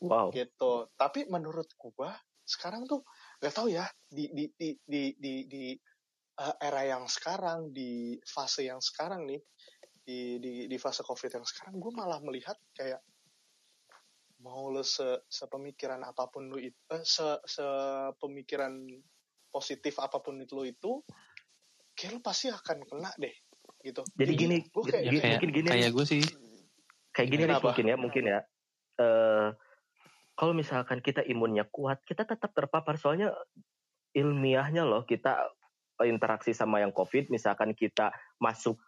[0.00, 0.32] Wow.
[0.32, 0.88] gitu.
[0.96, 2.16] Tapi menurut gua
[2.48, 3.04] sekarang tuh
[3.38, 5.64] nggak tahu ya di di di di di, di,
[6.40, 9.44] eh, era yang sekarang di fase yang sekarang nih
[10.00, 13.04] di di di fase covid yang sekarang gue malah melihat kayak
[14.40, 18.72] mau lo se sepemikiran apa pun lu itu eh, se sepemikiran
[19.52, 20.92] positif apa pun itu lo itu
[21.92, 23.34] kayak lo pasti akan kena deh
[23.84, 24.04] gitu.
[24.16, 25.68] Jadi gini, gue kayak Ya Gini- kayak mungkin gini.
[25.68, 26.22] Kayak gue sih.
[27.10, 28.40] Kayak gini nih mungkin ya, mungkin ya.
[29.00, 29.48] Eh
[30.36, 32.96] kalau misalkan kita imunnya kuat, kita tetap terpapar.
[32.96, 33.36] Soalnya
[34.16, 35.36] ilmiahnya loh kita
[36.00, 38.08] interaksi sama yang COVID, misalkan kita
[38.40, 38.80] masuk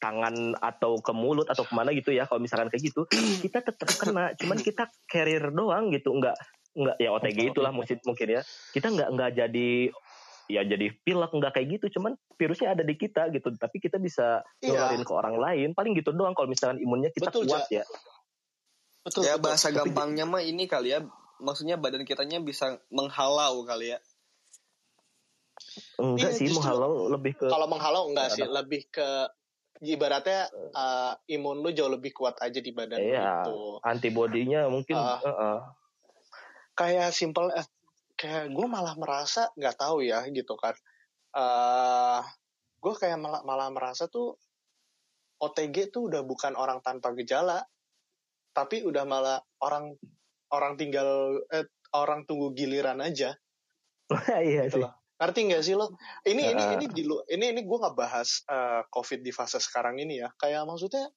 [0.00, 3.04] tangan atau ke mulut atau ke mana gitu ya, kalau misalkan kayak gitu,
[3.44, 6.34] kita tetap kena, cuman kita carrier doang gitu, nggak
[6.70, 9.70] nggak ya OTG itulah mungkin mungkin ya, kita nggak nggak jadi
[10.50, 14.42] ya jadi pilek nggak kayak gitu, cuman virusnya ada di kita gitu, tapi kita bisa
[14.58, 14.74] Iya.
[14.74, 17.84] nularin ke orang lain, paling gitu doang kalau misalkan imunnya kita Betul, kuat ya.
[19.06, 19.44] betul ya betul.
[19.46, 21.04] bahasa Tapi- gampangnya mah ini kali ya.
[21.40, 23.98] Maksudnya badan kitanya bisa menghalau kali ya.
[25.96, 29.08] Enggak Iya, sih, justru menghalau lebih ke kalau menghalau enggak Nggak sih lebih ke
[29.80, 33.42] ibaratnya uh, imun lu jauh lebih kuat aja di badan Iya.
[33.42, 35.16] itu antibodinya mungkin Ah.
[35.18, 35.58] heeh.
[36.72, 37.64] kayak simple eh,
[38.14, 40.76] kayak gue malah merasa nggak tahu ya gitu kan
[41.32, 42.20] eh
[42.76, 44.36] gue kayak malah, malah merasa tuh
[45.38, 47.64] OTG tuh udah bukan orang tanpa gejala
[48.52, 49.96] tapi udah malah orang
[50.50, 51.64] orang tinggal eh,
[51.96, 53.32] orang tunggu giliran aja
[54.44, 54.82] iya gitu sih.
[54.84, 54.92] loh.
[55.20, 55.92] Ngerti nggak sih lo?
[56.24, 56.74] Ini ini Heeh.
[56.80, 60.32] ini di lu- ini ini gue nggak bahas eh, COVID di fase sekarang ini ya.
[60.32, 61.12] Kayak maksudnya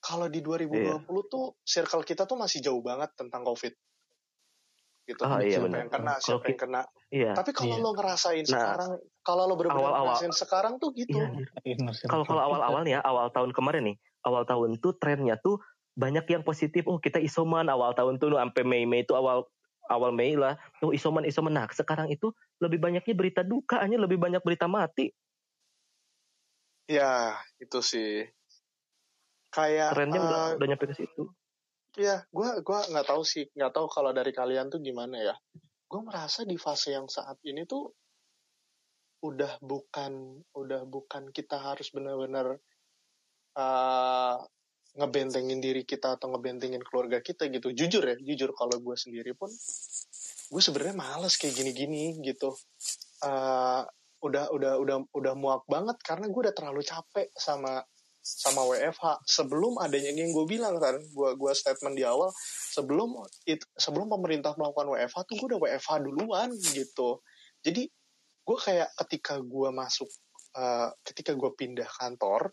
[0.00, 3.74] kalau di 2020 tuh circle kita tuh masih jauh banget tentang COVID.
[5.06, 5.22] Gitu.
[5.22, 6.82] Ah, iya siapa yang kena, siapa yang ki- kena.
[7.12, 7.30] Iya.
[7.36, 7.84] Tapi kalau Iya.
[7.84, 8.90] lo ngerasain Nah, sekarang,
[9.22, 11.14] kalau lo benar-benar ngerasain sekarang tuh gitu.
[11.62, 12.08] Iya, anjir.
[12.10, 13.96] Kalau kalau awal-awal nih ya, awal tahun kemarin nih,
[14.26, 15.62] awal tahun tuh trennya tuh
[15.94, 16.90] banyak yang positif.
[16.90, 19.46] Oh, kita isoman awal tahun tuh sampai Mei Mei itu awal
[19.88, 20.58] awal Mei lah.
[20.78, 21.54] Tuh isoman isoman.
[21.54, 22.30] Nah, sekarang itu
[22.62, 25.10] lebih banyaknya berita duka, hanya lebih banyak berita mati.
[26.86, 28.26] Ya, itu sih.
[29.50, 31.22] Kayak Trennya udah eh, udah nyampe ke situ.
[31.96, 35.34] Iya, gua gua nggak tahu sih, nggak tahu kalau dari kalian tuh gimana ya.
[35.86, 37.94] Gue merasa di fase yang saat ini tuh
[39.22, 42.60] udah bukan udah bukan kita harus benar-benar
[43.56, 44.36] uh,
[44.96, 47.70] ngebentengin diri kita atau ngebentengin keluarga kita gitu.
[47.76, 49.48] Jujur ya, jujur kalau gue sendiri pun
[50.46, 52.56] gue sebenarnya males kayak gini-gini gitu.
[53.20, 53.84] Uh,
[54.24, 57.84] udah udah udah udah muak banget karena gue udah terlalu capek sama
[58.26, 62.34] sama WFH sebelum adanya yang gue bilang kan gue gua statement di awal
[62.74, 67.22] sebelum it, sebelum pemerintah melakukan WFH tuh gue udah WFH duluan gitu
[67.62, 67.86] jadi
[68.46, 70.10] gue kayak ketika gue masuk
[70.58, 72.50] uh, ketika gue pindah kantor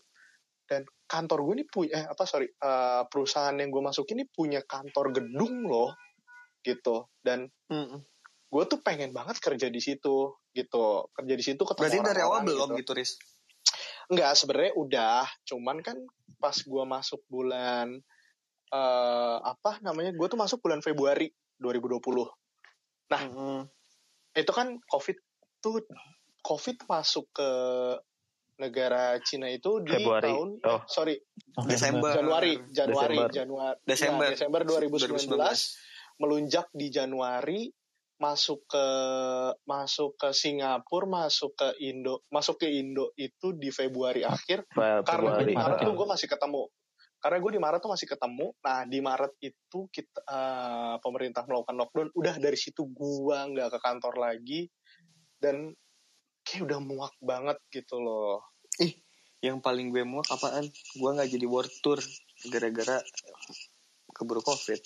[0.64, 4.64] dan kantor gue ini punya eh, apa sorry uh, perusahaan yang gue masuk ini punya
[4.64, 5.92] kantor gedung loh
[6.64, 8.00] gitu dan mm
[8.54, 12.46] gue tuh pengen banget kerja di situ gitu kerja di situ ketemu berarti dari awal
[12.46, 12.78] belum gitu.
[12.86, 13.12] gitu Riz
[14.08, 15.24] Enggak, sebenarnya udah.
[15.48, 15.96] Cuman kan
[16.36, 18.00] pas gua masuk bulan
[18.74, 20.12] eh apa namanya?
[20.12, 22.28] Gue tuh masuk bulan Februari 2020.
[23.12, 23.60] Nah, Mm-mm.
[24.34, 25.16] itu kan COVID
[25.62, 25.84] tuh
[26.44, 27.50] COVID masuk ke
[28.56, 30.30] negara Cina itu di Februari.
[30.30, 30.80] tahun Oh.
[30.86, 31.18] sorry
[31.64, 33.28] Desember Januari Januari Desember.
[33.30, 34.26] Januari Desember.
[34.26, 36.18] ya, Desember 2019, 2019.
[36.18, 37.60] melunjak di Januari
[38.14, 38.86] masuk ke
[39.64, 45.34] masuk ke Singapura masuk ke Indo masuk ke Indo itu di Februari akhir Fe- karena
[45.34, 45.44] Februari.
[45.44, 46.62] di Maret tuh gue masih ketemu
[47.18, 51.74] karena gue di Maret tuh masih ketemu nah di Maret itu kita eh, pemerintah melakukan
[51.74, 54.70] lockdown udah dari situ gue nggak ke kantor lagi
[55.36, 55.74] dan
[56.44, 58.44] kayak udah muak banget gitu loh
[58.78, 58.92] ih
[59.40, 62.00] yang paling gue muak apaan gue nggak jadi world tour
[62.46, 63.00] gara-gara
[64.10, 64.78] keburu covid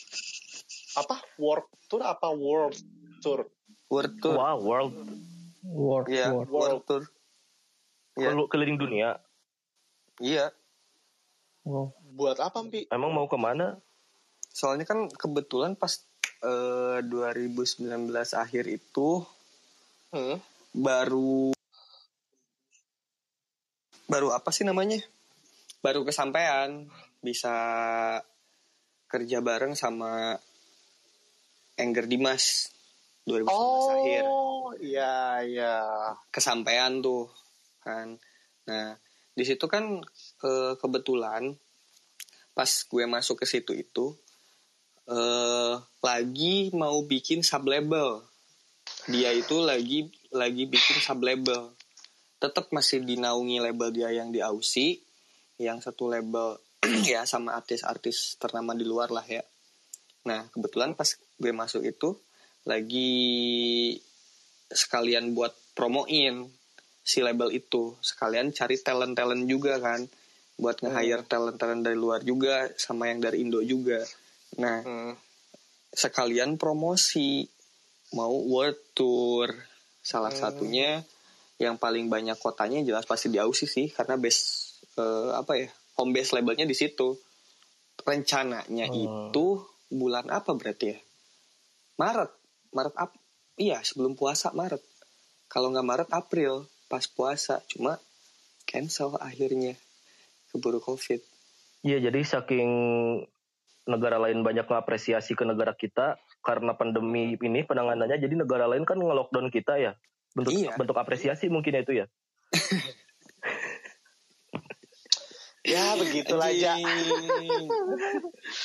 [0.97, 2.75] apa work tour apa world
[3.19, 3.47] tour
[3.87, 4.95] world tour Wow, world
[5.61, 6.49] World, Iya, world.
[6.49, 7.03] world tour.
[8.15, 9.21] Kelu- keliling dunia.
[10.17, 10.49] iya
[11.63, 11.93] Wow.
[12.09, 12.89] buat apa Mpi?
[12.89, 13.77] Emang mau ke mana?
[14.49, 16.03] soalnya kan kebetulan pas
[16.41, 17.85] eh, 2019
[18.33, 19.23] akhir itu
[20.09, 20.41] Hmm?
[20.79, 21.51] Baru
[24.09, 25.03] baru apa sih namanya?
[25.83, 26.87] Baru kesampaian
[27.18, 27.55] bisa
[29.11, 30.39] kerja bareng sama
[31.79, 32.70] Engger Dimas
[33.26, 35.76] 2019 akhir Oh iya iya.
[36.33, 37.29] Kesampaian tuh
[37.85, 38.16] kan.
[38.68, 38.97] Nah
[39.33, 40.03] di situ kan
[40.45, 41.55] eh, kebetulan
[42.57, 44.18] pas gue masuk ke situ itu
[45.09, 45.74] eh
[46.05, 48.24] lagi mau bikin sub label.
[49.09, 51.72] Dia itu lagi lagi bikin sub label.
[52.39, 55.03] Tetap masih dinaungi label dia yang di Aussie
[55.59, 56.55] yang satu label
[57.11, 59.43] ya sama artis-artis ternama di luar lah ya.
[60.29, 62.14] Nah kebetulan pas gue masuk itu
[62.62, 63.11] lagi
[64.70, 66.47] sekalian buat promoin
[67.03, 67.99] si label itu.
[67.99, 70.07] Sekalian cari talent talent juga kan
[70.59, 74.03] buat nge-hire talent talent dari luar juga sama yang dari Indo juga.
[74.62, 75.14] Nah Hmm.
[75.89, 77.49] sekalian promosi
[78.14, 79.51] mau world tour
[80.09, 80.41] salah Hmm.
[80.41, 81.05] satunya
[81.61, 85.69] yang paling banyak kotanya jelas pasti di Aussie sih karena base eh, apa ya
[86.01, 87.21] home base labelnya di situ.
[88.01, 88.97] Rencananya Hmm.
[89.29, 89.47] itu
[89.93, 90.99] bulan apa berarti ya?
[92.01, 92.31] Maret.
[92.73, 93.13] Maret ap
[93.61, 94.81] iya sebelum puasa Maret.
[95.53, 97.61] Kalau nggak Maret April pas puasa.
[97.69, 98.01] Cuma
[98.65, 99.77] cancel akhirnya
[100.49, 101.21] keburu covid.
[101.85, 102.71] Iya, jadi saking
[103.89, 108.97] negara lain banyak mengapresiasi ke negara kita karena pandemi ini penanganannya, jadi negara lain kan
[108.97, 109.93] nge-lockdown kita ya.
[110.33, 110.73] Bentuk Iya.
[110.81, 112.07] bentuk apresiasi mungkin itu ya.
[115.69, 116.81] Ya begitulah aja.
[116.81, 117.69] Anjing.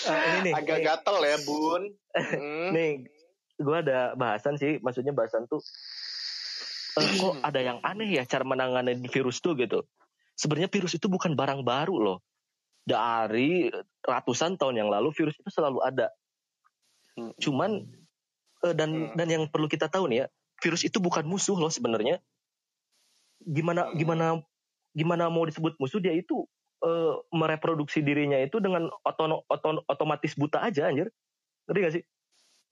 [0.08, 1.84] Ah, ini nih, Agak nih, gatel ya bun.
[2.16, 2.72] Hmm.
[2.72, 3.04] nih
[3.60, 5.60] gue ada bahasan sih, maksudnya bahasan tuh
[7.04, 9.84] eh, kok ada yang aneh ya cara menangani virus tuh gitu.
[10.40, 12.18] Sebenarnya virus itu bukan barang baru loh.
[12.88, 13.68] Dari
[14.08, 16.08] ratusan tahun yang lalu virus itu selalu ada.
[17.14, 17.34] Hmm.
[17.38, 17.72] Cuman
[18.64, 19.14] eh, dan Hmm.
[19.18, 20.26] dan yang perlu kita tahu nih ya,
[20.64, 22.24] virus itu bukan musuh loh sebenarnya.
[23.44, 23.98] Gimana Hmm.
[24.00, 24.26] gimana
[24.94, 26.46] gimana mau disebut musuh dia itu
[26.84, 31.08] eh, mereproduksi dirinya itu dengan otono, oton- otomatis buta aja anjir.
[31.64, 32.04] Ngerti gak sih?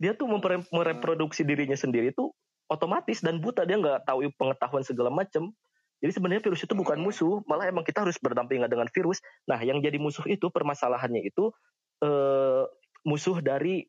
[0.04, 0.28] Dia tuh
[0.68, 2.28] mereproduksi dirinya sendiri itu
[2.68, 5.56] otomatis dan buta dia nggak tahu pengetahuan segala macam.
[6.04, 9.22] Jadi sebenarnya virus itu bukan musuh, malah emang kita harus berdampingan dengan virus.
[9.46, 11.54] Nah, yang jadi musuh itu permasalahannya itu
[12.04, 12.64] eh,
[13.08, 13.86] musuh dari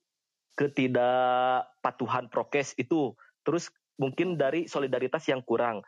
[0.59, 3.15] ketidakpatuhan prokes itu.
[3.43, 5.83] Terus mungkin dari solidaritas yang kurang.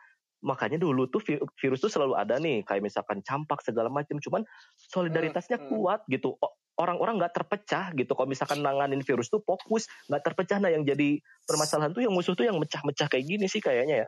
[0.45, 4.19] Makanya dulu tuh vi- virus tuh selalu ada nih, kayak misalkan campak segala macam.
[4.21, 4.45] Cuman
[4.91, 5.71] solidaritasnya Hmm, hmm.
[5.81, 6.37] kuat gitu.
[6.75, 8.11] Orang-orang nggak terpecah gitu.
[8.13, 10.59] Kalau misalkan nanganin virus tuh fokus, nggak terpecah.
[10.59, 14.07] Nah, yang jadi permasalahan tuh yang musuh tuh yang mecah-mecah kayak gini sih kayaknya ya.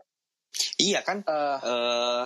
[0.82, 2.24] iya kan Eh, eh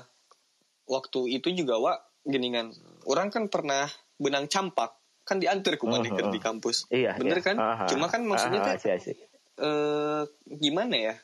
[0.87, 2.69] waktu itu juga wa gini kan
[3.09, 3.89] orang kan pernah
[4.21, 5.00] benang campak
[5.31, 6.27] kan diantar ke Mhm.
[6.27, 7.15] di kampus Iya.
[7.15, 7.45] Bener iya.
[7.45, 7.55] kan?
[7.55, 9.15] Aha, Cuma kan maksudnya aha, teh- sih, sih.
[9.57, 11.15] eh gimana ya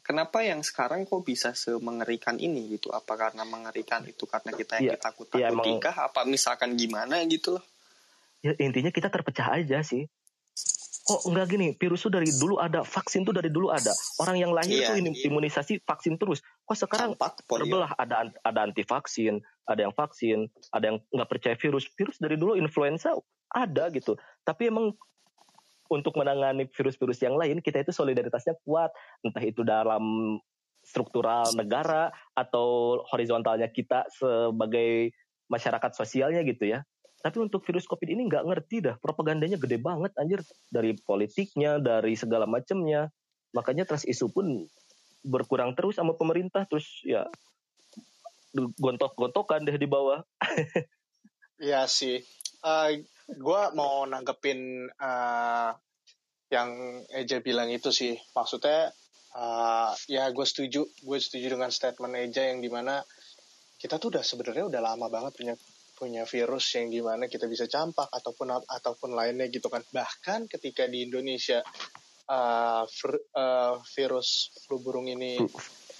[0.00, 4.92] kenapa yang sekarang kok bisa semengerikan ini gitu apa karena mengerikan itu karena kita yang
[4.92, 7.64] Iya, takut emang- kah apa misalkan gimana gitu loh
[8.40, 10.08] Ya, intinya kita terpecah aja sih.
[11.10, 11.74] Kok enggak gini.
[11.74, 13.90] Virus tuh dari dulu ada vaksin tuh dari dulu ada.
[14.22, 15.26] Orang yang lahir tuh ini iya.
[15.26, 16.38] imunisasi vaksin terus.
[16.62, 17.90] Kok sekarang terbelah?
[17.98, 21.90] Ada ada anti vaksin ada yang vaksin ada yang nggak percaya virus.
[21.98, 23.10] Virus dari dulu influenza
[23.50, 24.14] ada gitu.
[24.46, 24.94] Tapi emang
[25.90, 28.94] untuk menangani virus-virus yang lain kita itu solidaritasnya kuat.
[29.26, 30.38] Entah itu dalam
[30.86, 35.12] struktural negara atau horizontalnya kita sebagai
[35.50, 36.86] masyarakat sosialnya gitu ya
[37.20, 38.96] tapi untuk virus covid ini nggak ngerti dah.
[38.96, 40.40] Propagandanya gede banget anjir.
[40.72, 43.12] Dari politiknya dari segala macamnya
[43.52, 44.64] makanya trust isu pun
[45.20, 46.64] berkurang terus sama pemerintah.
[46.64, 47.28] Terus ya
[48.56, 50.24] gontok-gontokan deh di bawah.
[51.60, 52.24] Iya sih.
[52.64, 55.70] Eh gue mau nanggepin eh
[56.48, 56.70] yang
[57.12, 58.16] Eja bilang itu sih.
[58.32, 58.96] Maksudnya
[59.36, 63.04] eh ya gue setuju, gue setuju dengan statement Eja yang di mana
[63.76, 65.54] kita tuh udah sebenarnya udah lama banget punya
[66.00, 69.84] punya virus yang di mana kita bisa campak ataupun ataupun lainnya gitu kan.
[69.84, 71.60] Bahkan ketika di Indonesia
[72.24, 75.36] eh, vir- eh, virus flu burung ini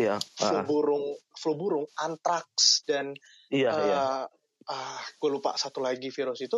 [0.01, 1.05] ya flu ah, burung
[1.37, 3.13] flu burung antraks dan
[3.53, 6.57] iya iya eh ah, gue lupa satu lagi virus itu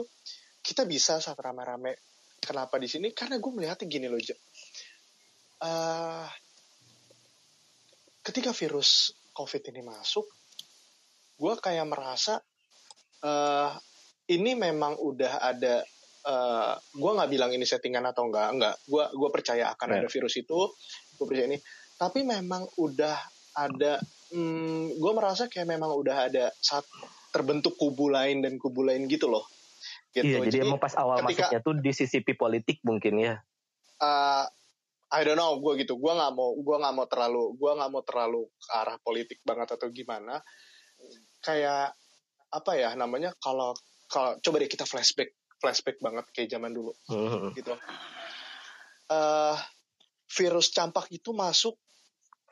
[0.62, 1.98] kita bisa saat rame-rame
[2.38, 4.20] kenapa di sini karena gue melihatnya gini loh.
[5.62, 6.28] Eh,
[8.22, 10.26] ketika virus covid ini masuk
[11.42, 12.38] gue kayak merasa
[13.22, 13.70] eh
[14.30, 15.82] ini memang udah ada
[16.22, 19.94] eh gue nggak bilang ini settingan atau enggak enggak gue gue percaya akan Ya.
[20.02, 20.58] ada virus itu.
[21.18, 21.58] Gue percaya ini.
[21.98, 23.16] Tapi memang udah
[23.52, 23.98] ada
[24.32, 26.86] hmm, gue merasa kayak memang udah ada saat
[27.32, 29.46] terbentuk kubu lain dan kubu lain gitu loh.
[30.12, 30.28] Gitu.
[30.28, 33.34] Iya jadi, emang pas awal ketika- masuknya tuh di CCP politik mungkin ya.
[34.02, 34.44] Uh,
[35.12, 35.96] I don't know gue gitu.
[35.98, 39.68] Gue nggak mau gue nggak mau terlalu gue nggak mau terlalu ke arah politik banget
[39.74, 40.40] atau gimana.
[41.42, 41.96] Kayak
[42.52, 43.72] apa ya namanya kalau
[44.12, 46.92] kalau coba deh kita flashback flashback banget kayak zaman dulu.
[47.08, 47.56] Mhm.
[47.56, 47.74] gitu.
[49.08, 49.56] Eh
[50.32, 51.78] virus campak itu masuk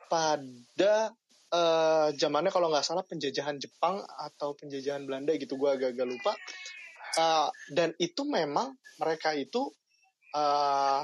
[0.09, 1.11] pada
[1.51, 6.33] eh zamannya kalau nggak salah penjajahan Jepang atau penjajahan Belanda gitu gue agak-agak lupa.
[7.19, 9.67] Eh, dan itu memang mereka itu
[10.31, 11.03] eh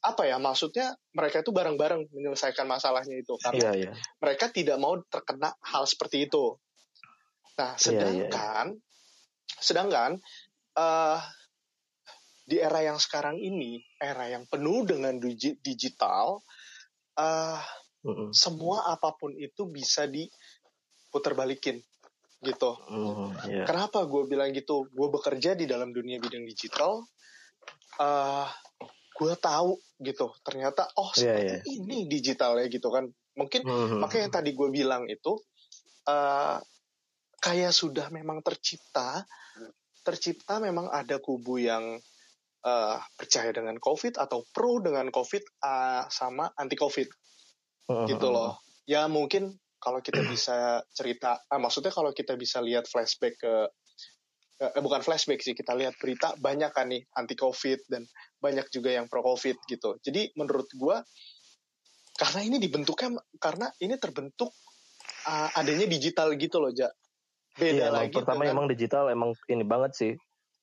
[0.00, 3.34] apa ya maksudnya mereka itu bareng-bareng menyelesaikan masalahnya itu.
[3.42, 3.92] Karena iya iya.
[4.22, 6.56] mereka tidak mau terkena hal seperti itu.
[7.60, 8.66] Nah, Iya, sedangkan
[9.60, 10.10] sedangkan
[10.72, 11.20] eh
[12.48, 16.40] di era yang sekarang ini, era yang penuh dengan digi- digital,
[17.14, 17.60] eh
[18.00, 18.32] Mhm.
[18.32, 21.76] semua apa pun itu bisa diputar balikin
[22.40, 22.80] gitu.
[22.88, 23.64] Mhm, iya.
[23.68, 24.88] Kenapa gue bilang gitu?
[24.88, 27.04] Gue bekerja di dalam dunia bidang digital.
[28.00, 28.48] eh
[29.12, 30.32] gue tahu gitu.
[30.40, 33.04] Ternyata oh Iya, seperti ini digitalnya gitu kan.
[33.36, 34.00] Mungkin Mhm.
[34.00, 35.36] makanya yang tadi gue bilang itu
[36.08, 36.56] eh
[37.40, 39.24] kayak sudah memang tercipta,
[40.04, 41.96] tercipta memang ada kubu yang
[42.60, 47.08] eh, percaya dengan COVID atau pro dengan COVID eh, sama anti COVID
[48.06, 48.62] gitu loh.
[48.86, 53.52] Ya mungkin kalau kita bisa cerita, ah, maksudnya kalau kita bisa lihat flashback ke
[54.60, 58.04] eh, bukan flashback sih kita lihat berita banyak kan nih anti covid dan
[58.36, 59.96] banyak juga yang pro covid gitu.
[60.04, 61.00] Jadi menurut gua
[62.20, 64.52] karena ini dibentuknya karena ini terbentuk
[65.24, 66.92] ah, adanya digital gitu loh, Ja.
[67.60, 70.12] Beda Iya, lagi pertama dengan emang digital emang ini banget sih.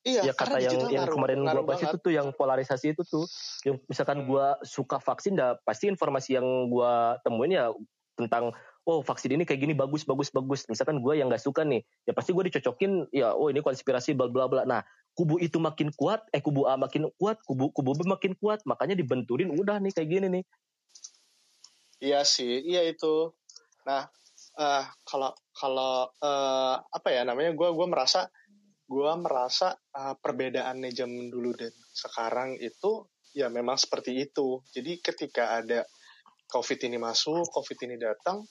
[0.06, 3.02] iya ya kata yang yang ngaruh- kemarin ngaruh gua bahas itu tuh yang polarisasi itu
[3.06, 3.24] tuh
[3.66, 4.28] yang misalkan Hmm.
[4.30, 7.70] gua suka vaksin dah pasti informasi yang gua temuin ya
[8.14, 11.82] tentang oh vaksin ini kayak gini bagus bagus bagus misalkan gua yang nggak suka nih
[12.08, 14.80] ya pasti gua dicocokin ya oh ini konspirasi bla bla bla nah
[15.12, 18.94] kubu itu makin kuat eh kubu A makin kuat kubu kubu B makin kuat makanya
[18.94, 20.44] dibenturin udah nih kayak gini nih
[21.98, 23.34] Iya sih, iya itu.
[23.82, 24.06] Nah,
[24.58, 28.26] eh kalau kalau eh, apa ya namanya, gue gua merasa
[28.88, 33.06] gue merasa eh, perbedaannya zaman dulu dan sekarang itu
[33.38, 34.58] ya memang seperti itu.
[34.74, 35.86] Jadi ketika ada
[36.48, 38.42] COVID ini masuk, COVID ini datang,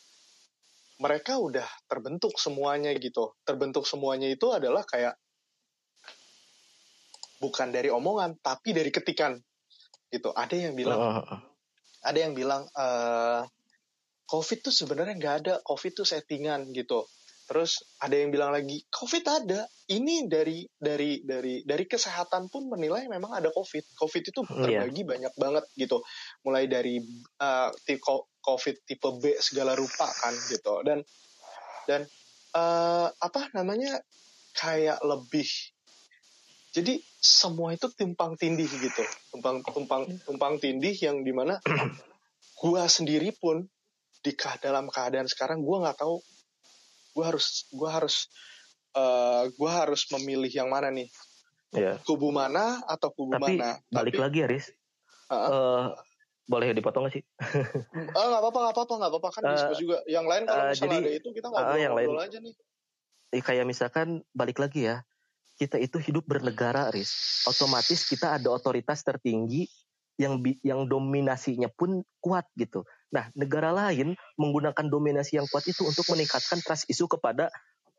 [1.03, 3.35] mereka udah terbentuk semuanya gitu.
[3.43, 5.17] Terbentuk semuanya itu adalah kayak
[7.43, 9.35] bukan dari omongan, tapi dari ketikan
[10.07, 10.31] gitu.
[10.31, 11.39] Ada yang bilang Heeh.
[12.07, 13.41] ada yang bilang eh
[14.27, 17.07] COVID tuh sebenarnya nggak ada, COVID tuh settingan gitu.
[17.47, 19.63] Terus ada yang bilang lagi COVID ada.
[19.87, 23.95] Ini dari dari dari dari kesehatan pun menilai memang ada COVID.
[23.95, 24.83] COVID itu Iya.
[24.83, 26.03] terbagi banyak banget gitu.
[26.43, 26.99] Mulai dari
[28.03, 30.83] ko- COVID tipe B segala rupa kan gitu.
[30.83, 30.99] Dan
[31.87, 32.03] dan
[32.51, 33.95] eh, apa namanya
[34.57, 35.47] kayak lebih
[36.73, 41.61] jadi semua itu tumpang tindih gitu tumpang tumpang tumpang tindih yang di mana
[42.61, 43.65] gua sendiri pun
[44.23, 44.31] di
[44.63, 46.19] dalam keadaan sekarang gua nggak tahu
[47.13, 48.29] gua harus gua harus
[48.97, 51.07] eh gua harus memilih yang mana nih
[51.75, 54.67] ya kubu mana atau kubu tapi mana balik Tapi- lagi Aris
[55.27, 55.51] Ah.
[55.51, 55.85] Eh,
[56.47, 57.23] boleh dipotong gak sih?
[58.15, 59.99] Oh nggak apa-apa nggak apa-apa nggak apa-apa kan diskusi juga.
[60.07, 62.07] Yang lain kalau eh, misalnya jadi, ada itu kita ah, ngobrol, yang lain.
[62.23, 62.55] aja nih.
[63.35, 65.03] Eh, kayak misalkan balik lagi ya,
[65.59, 67.43] kita itu hidup bernegara, Riz.
[67.43, 69.67] Otomatis kita ada otoritas tertinggi
[70.15, 72.87] yang yang dominasinya pun kuat gitu.
[73.07, 77.47] Nah, negara lain menggunakan dominasi yang kuat itu untuk meningkatkan trust isu kepada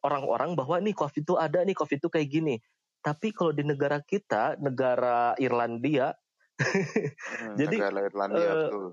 [0.05, 2.55] orang-orang bahwa nih COVID itu ada, nih COVID itu kayak gini.
[3.01, 6.13] Tapi kalau di negara kita, negara Irlandia,
[6.59, 8.85] Hmm, Jadi, negara Irlandia betul.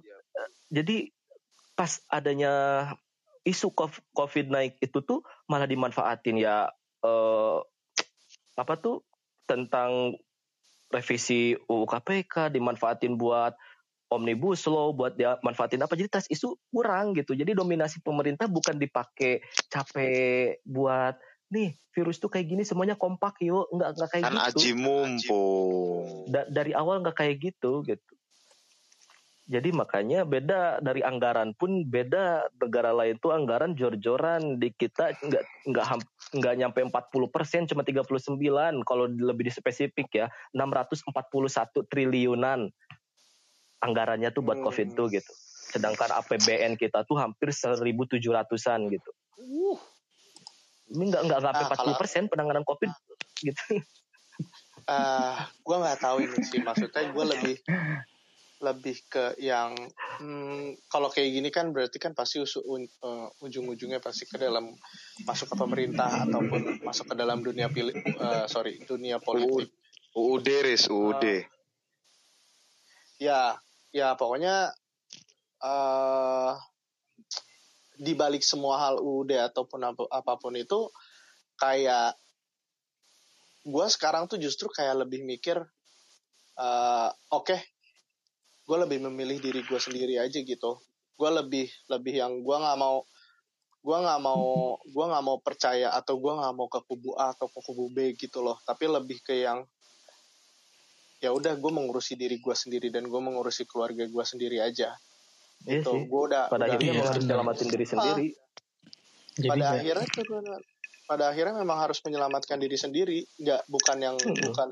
[0.69, 0.97] jadi
[1.73, 2.53] pas adanya
[3.41, 3.73] isu
[4.13, 6.69] COVID naik itu tuh malah dimanfaatin ya
[7.03, 7.59] eh,
[8.55, 9.03] apa tuh
[9.45, 10.15] tentang
[10.89, 13.53] revisi UU KPK dimanfaatin buat
[14.09, 15.97] omnibus law buat dia manfaatin apa.
[15.97, 17.33] Jadi tas isu kurang gitu.
[17.33, 21.17] Jadi dominasi pemerintah bukan dipakai capek buat
[21.49, 23.65] nih virus tuh kayak gini semuanya kompak yuk.
[23.73, 24.45] Nggak nggak kayak Kan gitu.
[24.45, 26.05] aji mumpung.
[26.29, 28.13] Da- dari awal nggak kayak gitu gitu.
[29.45, 32.49] Jadi makanya beda dari anggaran pun beda.
[32.57, 35.85] Negara lain tuh anggaran jor-joran di kita nggak nggak
[36.41, 38.09] nggak nyampe 40 persen cuma 39
[38.81, 40.27] kalau lebih spesifik ya
[40.57, 41.13] 641
[41.85, 42.73] triliunan
[43.79, 44.65] anggarannya tuh buat Hmm.
[44.65, 45.31] covid tuh gitu.
[45.71, 49.11] Sedangkan APBN kita tuh hampir 1.700an gitu.
[49.35, 49.77] Uh,
[50.85, 52.93] Ini nggak nggak sampai Ah, kalau- 40 persen penanganan covid
[53.37, 53.57] gitu.
[54.85, 57.55] eh gue nggak tahu ini sih maksudnya gue lebih
[58.55, 59.73] lebih ke yang
[60.15, 64.71] hmm, kalau kayak gini kan berarti kan pasti usu, un- eh, ujung-ujungnya pasti ke dalam
[65.23, 69.73] masuk ke pemerintah ataupun masuk ke dalam dunia pilih eh, sorry dunia politik
[70.13, 71.25] UUD Riz, UUD.
[73.17, 73.57] ya
[73.95, 74.75] ya pokoknya
[75.63, 76.53] eh
[77.95, 80.91] di balik semua hal UUD ataupun apa- apa pun itu
[81.55, 82.11] kayak
[83.63, 85.63] gue sekarang tuh justru kayak lebih mikir
[86.59, 87.55] eh oke
[88.65, 90.71] gue lebih memilih diri gue sendiri aja gitu.
[91.15, 93.05] Gue lebih lebih yang gue nggak mau
[93.85, 97.47] gue nggak mau gue nggak mau percaya atau gue nggak mau ke kubu A atau
[97.47, 98.57] ke kubu B gitu loh.
[98.65, 99.63] Tapi lebih ke yang
[101.25, 104.93] ya udah gue mengurusi diri gue sendiri dan gue mengurusi keluarga gue sendiri aja
[105.65, 106.05] Iya gitu sih.
[106.05, 107.29] gue udah Pada udah- akhirnya Iya, harus benar.
[107.33, 108.27] nyelamatin diri sendiri.
[109.35, 110.25] Jadi pada nggak- akhirnya tuh
[111.05, 114.41] pada akhirnya memang harus menyelamatkan diri sendiri nggak bukan yang Mm-mm.
[114.43, 114.69] bukan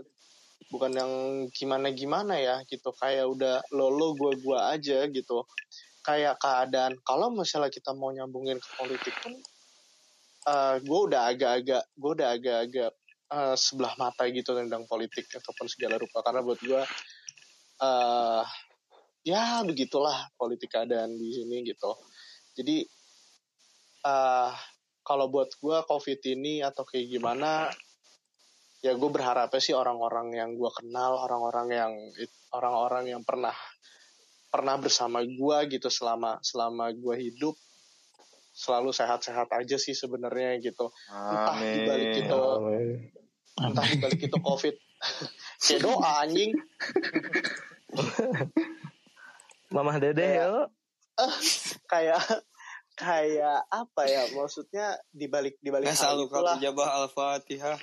[0.69, 1.11] bukan yang
[1.51, 5.45] gimana gimana ya gitu kayak udah lo lo gue gue aja gitu
[6.01, 9.33] kayak keadaan kalau misalnya kita mau nyambungin ke politik pun
[10.43, 12.91] eh gue udah agak-agak gue udah agak-agak
[13.33, 16.21] eh, sebelah mata gitu tentang politik ataupun segala rupa.
[16.21, 16.81] Karena buat gue
[17.83, 18.43] eh
[19.25, 21.91] ya begitulah politik keadaan di sini gitu.
[22.53, 22.85] Jadi
[24.05, 24.53] eh
[25.03, 27.67] kalau buat gue covid ini atau kayak gimana
[28.83, 31.93] ya gue berharapnya sih orang-orang yang gue kenal orang-orang yang
[32.51, 33.55] orang-orang yang pernah
[34.51, 37.55] pernah bersama gue gitu selama selama gue hidup
[38.53, 40.93] selalu sehat-sehat aja sih sebenarnya gitu.
[41.09, 42.07] Entah di balik
[42.61, 43.22] Amin.
[43.61, 44.75] Entah balik itu covid
[45.63, 46.51] kayak doa anjing
[49.73, 50.67] Mamah Dede Kayak- yuk.
[51.91, 52.21] kayak
[52.93, 57.77] kayak apa ya maksudnya di balik di balik Ya hal selalu kalau jabah al-fatihah.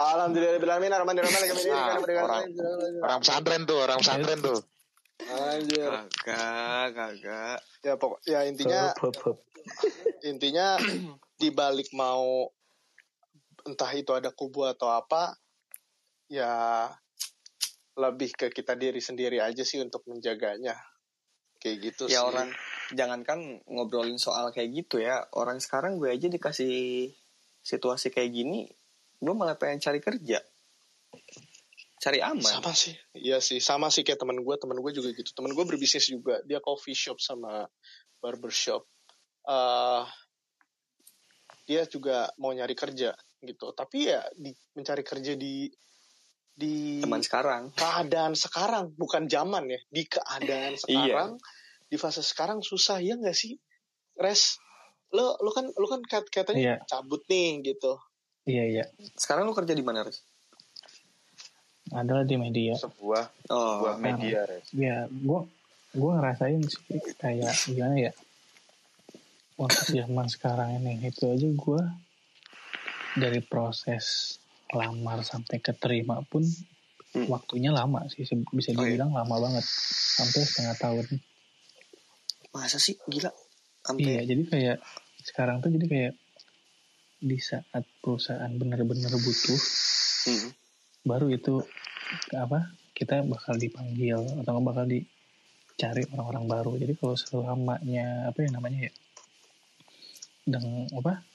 [0.00, 2.44] Alhamdulillahirobbilalamin Arrahmanirrahim Nah, orang
[3.04, 4.60] orang pesantren tuh, orang pesantren tuh.
[5.28, 5.92] Anjir.
[6.24, 7.58] Kagak, kagak.
[7.84, 8.96] Ya pokok ya intinya
[10.24, 10.80] intinya
[11.36, 12.48] di balik mau
[13.70, 15.38] entah itu ada kubu atau apa
[16.26, 16.86] ya
[17.98, 20.74] lebih ke kita diri sendiri aja sih untuk menjaganya
[21.60, 22.48] kayak gitu Ya sih orang
[22.96, 25.22] jangankan ngobrolin soal kayak gitu ya.
[25.36, 27.12] Orang sekarang gue aja dikasih
[27.60, 28.64] situasi kayak gini,
[29.20, 30.40] gue malah pengen cari kerja.
[32.00, 32.40] Cari aman.
[32.40, 35.64] sama sih iya sih sama sih kayak teman gue teman gue juga gitu teman gue
[35.68, 37.68] berbisnis juga dia coffee shop sama
[38.24, 38.88] barbershop
[39.44, 40.04] eh
[41.68, 43.12] dia juga mau nyari kerja
[43.42, 45.68] gitu tapi ya di, mencari kerja di
[46.50, 47.72] di Teman sekarang.
[47.72, 51.30] keadaan sekarang bukan zaman ya di keadaan sekarang
[51.86, 53.56] di fase sekarang susah ya nggak sih
[54.14, 54.60] res
[55.10, 56.76] lo lo kan lo kan kat- katanya Iya.
[56.86, 57.96] cabut nih gitu
[58.42, 58.84] Iya iya.
[59.14, 60.24] Sekarang lu kerja di mana, Riz?
[61.90, 62.72] Adalah di media.
[62.74, 64.64] Sebuah Oh, sebuah media, Riz.
[64.72, 65.44] Ya, gua
[65.92, 66.80] gua ngerasain sih
[67.14, 68.12] kayak gimana ya?
[69.54, 71.84] Waktu zaman sekarang ini itu aja gua
[73.16, 74.36] dari proses
[74.70, 76.44] lamar sampai keterima pun
[77.10, 77.26] Hmm.
[77.26, 78.94] waktunya lama sih bisa Oh, iya.
[78.94, 79.66] dibilang lama banget
[80.14, 81.06] sampai setengah tahun
[82.54, 83.34] masa sih gila?
[83.98, 84.78] iya Sampai jadi kayak
[85.26, 86.14] sekarang tuh jadi kayak
[87.18, 89.58] di saat perusahaan benar-benar butuh
[90.20, 90.54] Hmm.
[91.02, 91.58] baru itu
[92.30, 95.02] apa kita bakal dipanggil atau nggak bakal di
[95.74, 98.92] cari orang-orang baru jadi kalau selamanya apa ya namanya ya
[100.46, 101.26] dengan apa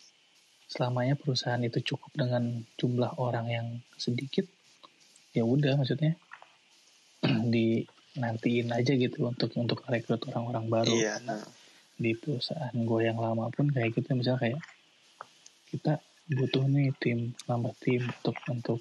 [0.65, 4.45] selamanya perusahaan itu cukup dengan jumlah orang yang sedikit
[5.31, 6.17] ya udah maksudnya
[7.53, 7.85] di
[8.15, 11.15] nantiin aja gitu untuk untuk rekrut orang-orang baru Iya.
[11.27, 11.43] Nah.
[11.95, 14.61] di perusahaan gue yang lama pun kayak gitu misalnya kayak
[15.71, 15.93] kita
[16.27, 18.79] butuh nih tim nambah tim untuk untuk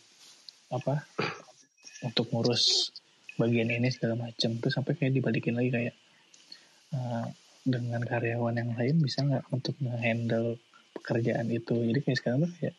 [0.71, 1.05] apa
[2.07, 2.91] untuk ngurus
[3.35, 5.95] bagian ini segala macam terus sampai kayak dibalikin lagi kayak
[6.95, 7.27] eh,
[7.67, 10.59] dengan karyawan yang lain bisa nggak untuk nge-handle
[10.95, 12.77] pekerjaan itu jadi kayak sekarang tuh kayak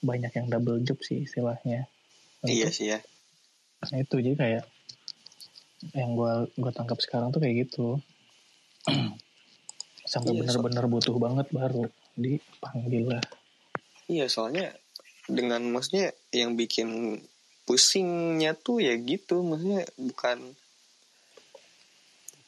[0.00, 1.84] banyak yang double job sih istilahnya
[2.40, 2.98] Iya Untuk- sih ya.
[3.84, 4.64] Nah itu jadi kayak
[5.92, 8.00] yang gua gua tangkap sekarang tuh kayak gitu.
[10.10, 11.84] Sampai Iya, bener-bener butuh banget baru
[12.16, 13.24] dipanggil lah.
[14.08, 14.72] Iya soalnya
[15.28, 17.20] dengan maksudnya yang bikin
[17.68, 20.56] pusingnya tuh ya gitu maksudnya bukan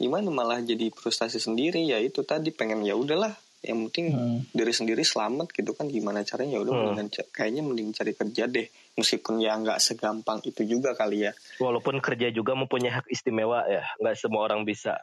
[0.03, 3.31] gimana malah jadi frustasi sendiri ya itu tadi pengen ya udahlah
[3.63, 4.39] yang penting Hmm.
[4.51, 6.83] diri sendiri selamat gitu kan gimana caranya ya udah Hmm.
[6.93, 11.99] mendingan kayaknya mending cari kerja deh meskipun ya nggak segampang itu juga kali ya Walaupun
[11.99, 14.99] kerja juga mempunyai hak istimewa ya, nggak semua orang bisa.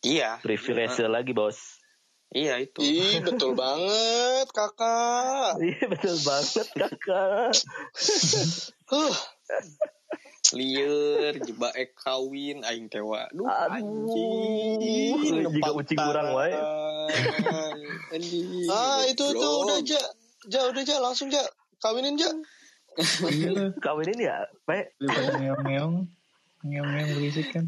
[0.00, 1.80] iya Privilege lagi bos.
[2.28, 5.56] iya itu Ih, betul banget, kakak.
[5.58, 7.52] Iya betul banget kakak.
[8.92, 9.16] Huh,
[10.54, 16.52] liar jebak ek kawin aing tewa duh Aduh, anjing jika ucing kurang wae.
[18.70, 19.64] Ah, itu tuh goblok.
[19.66, 20.02] udah ja,
[20.48, 21.42] ja udah ja, langsung ja,
[21.80, 22.30] kawinin ja.
[23.32, 25.00] Iya lah, Kawinin ya, Pak.
[25.00, 25.94] daripada ngeong-ngeong,
[26.68, 27.64] ngeong-ngeong berisik kan.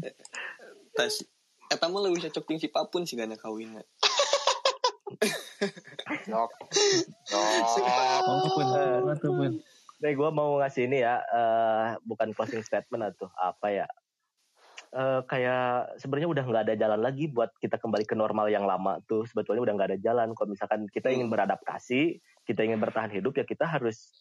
[0.93, 1.25] tas
[1.65, 3.33] eta mah lebih cocok ting si papun sih gana
[6.29, 6.51] Nok.
[7.33, 7.49] Oh,
[8.21, 8.53] Nok.
[8.53, 9.51] pun, apa tuh pun.
[10.05, 13.87] Nih gue mau ngasih ini ya, eh, bukan closing statement atau apa ya.
[14.95, 19.03] Eh, kayak sebenarnya udah nggak ada jalan lagi buat kita kembali ke normal yang lama
[19.03, 23.35] tuh sebetulnya udah nggak ada jalan kalau misalkan kita ingin beradaptasi kita ingin bertahan hidup
[23.35, 24.15] ya kita harus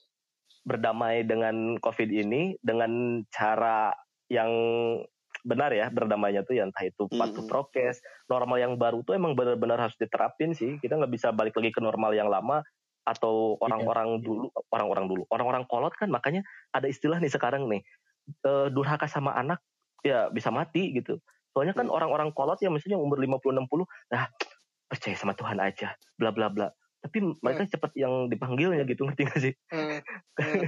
[0.66, 3.94] berdamai dengan covid ini dengan cara
[4.26, 4.50] yang
[5.46, 7.50] benar ya berdamainya tuh ya entah itu patuh Mm-mm.
[7.54, 11.70] prokes normal yang baru tuh emang benar-benar harus diterapin sih kita nggak bisa balik lagi
[11.70, 12.66] ke normal yang lama
[13.04, 16.40] atau orang-orang dulu orang-orang dulu orang-orang kolot kan makanya
[16.72, 17.84] ada istilah nih sekarang nih
[18.44, 19.60] eh, durhaka sama anak
[20.00, 21.20] ya bisa mati gitu
[21.52, 21.94] soalnya kan Hmm.
[21.94, 24.28] orang-orang kolot yang misalnya umur 50-60 nah
[24.88, 26.72] percaya sama Tuhan aja bla bla bla
[27.04, 30.00] tapi mereka cepet yang dipanggilnya gitu ngerti gak sih Hmm,
[30.40, 30.64] hmm.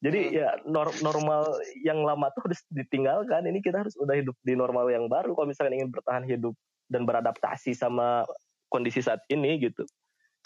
[0.00, 0.32] jadi Hmm.
[0.32, 3.48] ya nor- normal yang lama tuh harus ditinggalkan.
[3.48, 6.52] Ini kita harus udah hidup di normal yang baru kalau misalkan ingin bertahan hidup
[6.88, 8.28] dan beradaptasi sama
[8.68, 9.88] kondisi saat ini gitu.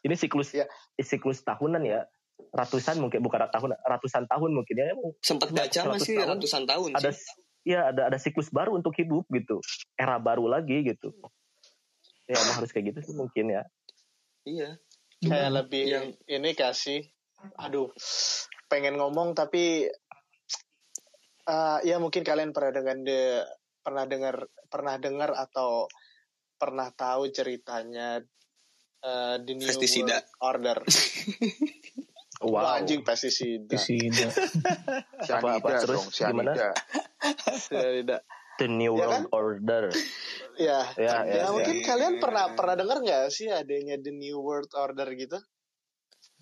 [0.01, 0.65] Ini siklus Ya.
[0.97, 2.05] siklus tahunan ya.
[2.51, 4.87] Ratusan mungkin bukan tahun ratusan tahun mungkin ya.
[4.93, 7.29] Emang sempat baca 100 masih tahun ratusan tahun Ada sih.
[7.69, 9.61] ya ada ada siklus baru untuk hidup gitu.
[9.95, 11.13] Era baru lagi gitu.
[12.25, 13.63] Ya emang harus kayak gitu sih mungkin ya.
[14.43, 14.81] iya
[15.21, 17.05] Kayak lebih yang- ini kasih,
[17.61, 17.93] aduh,
[18.73, 19.85] pengen ngomong tapi
[21.45, 23.45] eh, ya mungkin kalian pernah dengar de,
[23.83, 24.37] pernah dengar
[24.71, 25.89] pernah dengar atau
[26.57, 28.21] pernah tahu ceritanya
[29.01, 30.17] eh, The New Pestisida.
[30.21, 30.79] World Order.
[32.41, 32.77] Wah, Wow.
[32.81, 33.69] anjing pestisida.
[33.69, 34.33] Pestisida.
[35.37, 35.69] Apa- apa?
[35.85, 36.57] Terus dong, gimana?
[37.45, 38.25] Pestisida.
[38.57, 39.85] The New Ya World Order.
[40.57, 41.85] Ya, Ya, ya, ya, mungkin ya.
[41.85, 45.37] kalian pernah pernah dengar nggak sih adanya The New World Order gitu?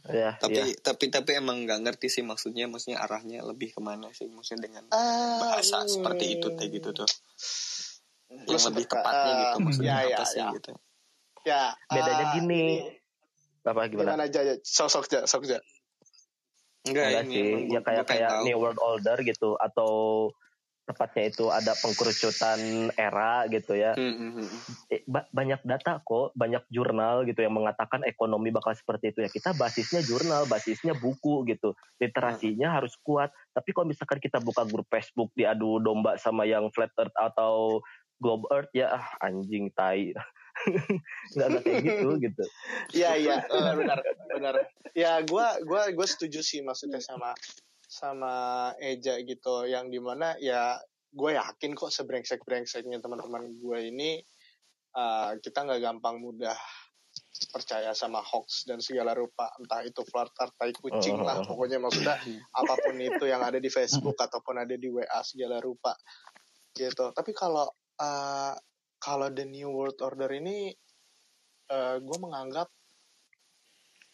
[0.07, 0.65] Ya, tapi ya.
[0.79, 4.85] tapi tapi emang nggak ngerti sih maksudnya maksudnya arahnya lebih ke mana sih maksudnya dengan
[4.89, 5.91] Ah, bahasa hmm.
[5.91, 7.11] seperti itu kayak gitu tuh
[8.47, 10.49] Lu yang lebih tepatnya eh, gitu maksudnya ya, apa ya, sih ya.
[10.55, 10.73] gitu
[11.47, 12.65] Ya, Bedanya ah, gini.
[12.83, 14.17] ini Apa gimana?
[14.17, 14.55] Gimana aja, aja.
[14.65, 15.59] Sosok aja, sok aja.
[16.89, 18.45] enggak, Enggak ini sih, emang ya kayak kayak tahu.
[18.49, 19.93] New World Order gitu atau
[20.89, 23.93] tepatnya itu ada pengkerucutan era gitu ya.
[23.93, 24.75] Hmm, hmm, hmm, hmm.
[24.89, 29.29] Eh, ba- banyak data kok, banyak jurnal gitu yang mengatakan ekonomi bakal seperti itu ya.
[29.29, 31.77] Kita basisnya jurnal, basisnya buku gitu.
[32.01, 33.29] Literasinya harus kuat.
[33.53, 37.85] Tapi kalau misalkan kita buka grup Facebook diadu domba sama yang flat earth atau
[38.17, 40.17] globe earth ya ah, anjing tai.
[41.35, 42.45] nggak nggak kayak gitu gitu.
[42.95, 43.99] Iya, iya, benar, benar,
[44.33, 44.55] benar.
[44.93, 47.35] Ya, gua, gua, gua setuju sih maksudnya sama
[47.89, 48.35] sama
[48.83, 50.77] Eja gitu, yang di mana ya
[51.09, 54.21] gue yakin kok sebrengsek brengseknya teman-teman gue ini
[54.93, 56.57] uh, kita nggak gampang mudah
[57.49, 62.19] percaya sama hoax dan segala rupa entah itu flirt tai kucing lah pokoknya maksudnya
[62.53, 65.97] apa pun itu yang ada di Facebook ataupun ada di WA segala rupa
[66.77, 67.67] gitu tapi kalau
[68.03, 68.55] uh,
[68.99, 70.75] kalau the new world order ini
[71.99, 72.73] gue menganggap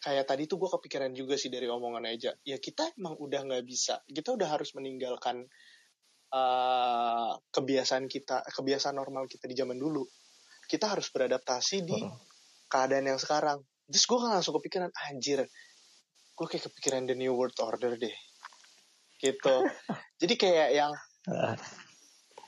[0.05, 2.29] kayak tadi tuh gue kepikiran juga sih dari omongan aja.
[2.45, 3.97] Ya kita emang udah nggak bisa.
[4.05, 5.49] Kita udah harus meninggalkan
[6.29, 10.05] uh, kebiasaan kita kebiasaan normal kita di zaman dulu.
[10.69, 11.97] Kita harus beradaptasi di
[12.69, 13.65] keadaan yang sekarang.
[13.89, 15.41] Terus gue kan langsung kepikiran anjir
[16.35, 18.15] gue kayak kepikiran the new world order deh.
[19.17, 19.55] Gitu.
[20.21, 20.93] Jadi kayak yang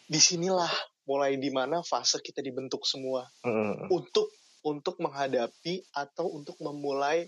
[0.05, 0.69] di sinilah
[1.07, 3.87] mulai di mana fase kita dibentuk semua Mm.
[3.89, 4.27] untuk
[4.61, 7.23] untuk menghadapi atau untuk memulai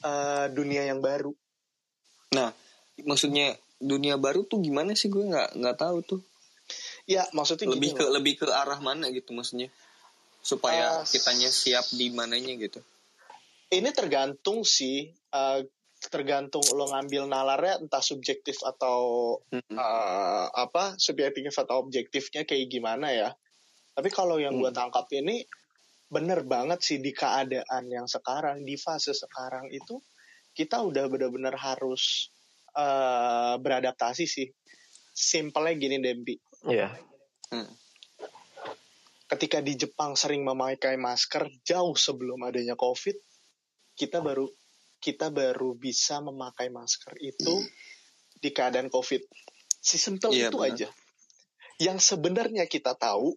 [0.00, 1.34] uh, dunia yang baru
[2.32, 2.48] Nah,
[3.02, 6.20] maksudnya dunia baru tuh gimana sih gue nggak nggak tahu tuh.
[7.04, 8.12] ya maksudnya Lebih gini ke loh.
[8.16, 9.68] lebih ke arah mana gitu maksudnya.
[10.40, 12.80] Supaya Eh, kitanya siap di mananya gitu.
[13.68, 15.60] ini tergantung sih uh,
[16.10, 19.76] tergantung lo ngambil nalarnya entah subjektif atau Mm-mm.
[19.76, 23.30] uh, apa subjektif atau objektifnya kayak gimana ya.
[23.92, 24.78] Tapi kalau yang gue Hmm.
[24.78, 25.44] tangkap ini
[26.08, 30.00] bener banget sih di keadaan yang sekarang di fase sekarang itu
[30.52, 32.28] kita udah benar-benar harus
[32.76, 34.48] uh, beradaptasi sih.
[35.12, 36.34] Simpelnya gini Dempi,
[36.64, 36.88] Iya.
[37.52, 37.68] Hmm.
[39.28, 43.16] ketika di Jepang sering memakai masker jauh sebelum adanya COVID,
[43.92, 44.48] kita baru
[45.02, 47.58] kita baru bisa memakai masker itu
[48.38, 49.22] di keadaan COVID.
[49.82, 50.70] Si simpel Iya, itu benar.
[50.70, 50.88] aja.
[51.82, 53.34] Yang sebenarnya kita tahu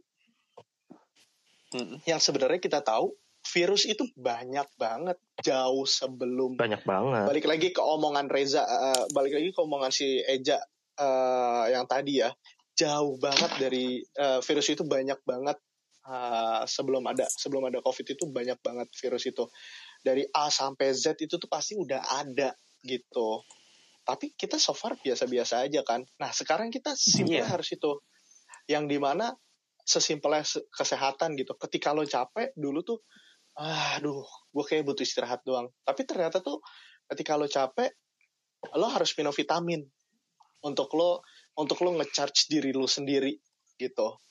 [1.74, 1.98] Mm-mm.
[2.06, 3.12] yang sebenarnya kita tahu
[3.46, 7.26] virus itu banyak banget jauh sebelum Banyak banget.
[7.30, 10.58] balik lagi ke omongan Reza eh, balik lagi ke omongan si Eja
[10.96, 12.30] eh, yang tadi ya
[12.74, 15.58] jauh banget dari eh, virus itu banyak banget
[16.06, 19.44] eh, sebelum ada sebelum ada covid itu banyak banget virus itu
[20.06, 22.54] dari A sampai Z itu tuh pasti udah ada
[22.86, 23.42] gitu.
[24.06, 26.06] Tapi kita so far biasa-biasa aja kan.
[26.22, 27.58] Nah sekarang kita simpelnya Iya.
[27.58, 27.92] harus itu.
[28.70, 29.34] Yang di mana
[29.82, 31.58] sesimpelnya se- kesehatan gitu.
[31.58, 33.02] Ketika lo capek dulu tuh
[33.58, 34.22] ah, aduh
[34.54, 35.74] gue kayak butuh istirahat doang.
[35.82, 36.62] Tapi ternyata tuh
[37.10, 37.90] ketika lo capek
[38.78, 39.82] lo harus minum vitamin
[40.62, 41.26] untuk lo
[41.58, 43.34] untuk lo ngecharge diri lo sendiri
[43.82, 44.22] gitu.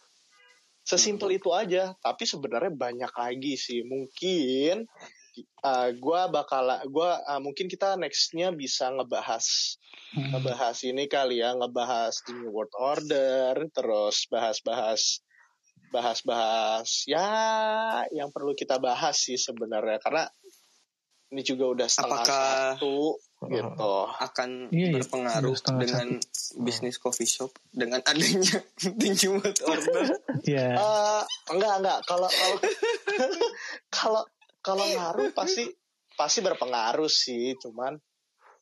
[0.87, 1.99] Sesimpel itu aja.
[1.99, 3.83] Tapi sebenarnya banyak lagi sih.
[3.83, 4.87] Mungkin
[5.61, 7.11] uh, gue bakal gue
[7.41, 9.77] mungkin kita nextnya bisa ngebahas
[10.15, 15.23] ngebahas ini kali ya ngebahas the new world order terus bahas-bahas
[15.91, 17.27] bahas-bahas ya
[18.11, 20.27] yang perlu kita bahas sih sebenarnya karena
[21.31, 22.99] ini juga udah setengah Apakah- satu
[23.45, 24.95] gitu akan Iya, iya.
[24.97, 26.09] berpengaruh setengah dengan
[26.65, 28.57] bisnis coffee shop dengan adanya
[29.03, 30.17] tinggi order.
[30.49, 30.73] Ya.
[30.73, 31.23] Eh,
[31.53, 32.57] enggak enggak kalau kalau
[34.01, 34.23] kalau
[34.65, 35.69] kalau ngaruh pasti
[36.17, 37.93] pasti berpengaruh sih cuman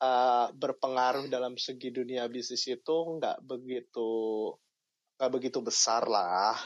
[0.03, 4.51] eh, berpengaruh dalam segi dunia bisnis itu enggak begitu
[5.17, 6.59] enggak begitu besar lah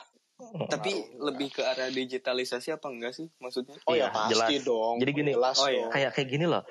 [0.69, 3.81] Tapi lebih ke arah digitalisasi apa enggak sih maksudnya?
[3.89, 4.69] oh Iya, ya pasti jelas.
[4.69, 5.81] dong Jadi gini, jelas oh iya.
[5.81, 5.93] dong.
[5.97, 6.63] kayak kayak gini loh.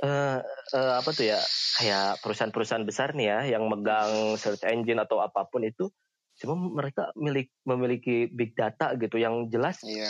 [0.00, 0.38] Eh
[0.72, 1.36] eh, apa tuh ya?
[1.76, 5.92] Kayak perusahaan-perusahaan besar nih ya yang megang search engine atau apa pun itu
[6.40, 10.08] cuma mereka milik memiliki big data gitu yang jelas Iya.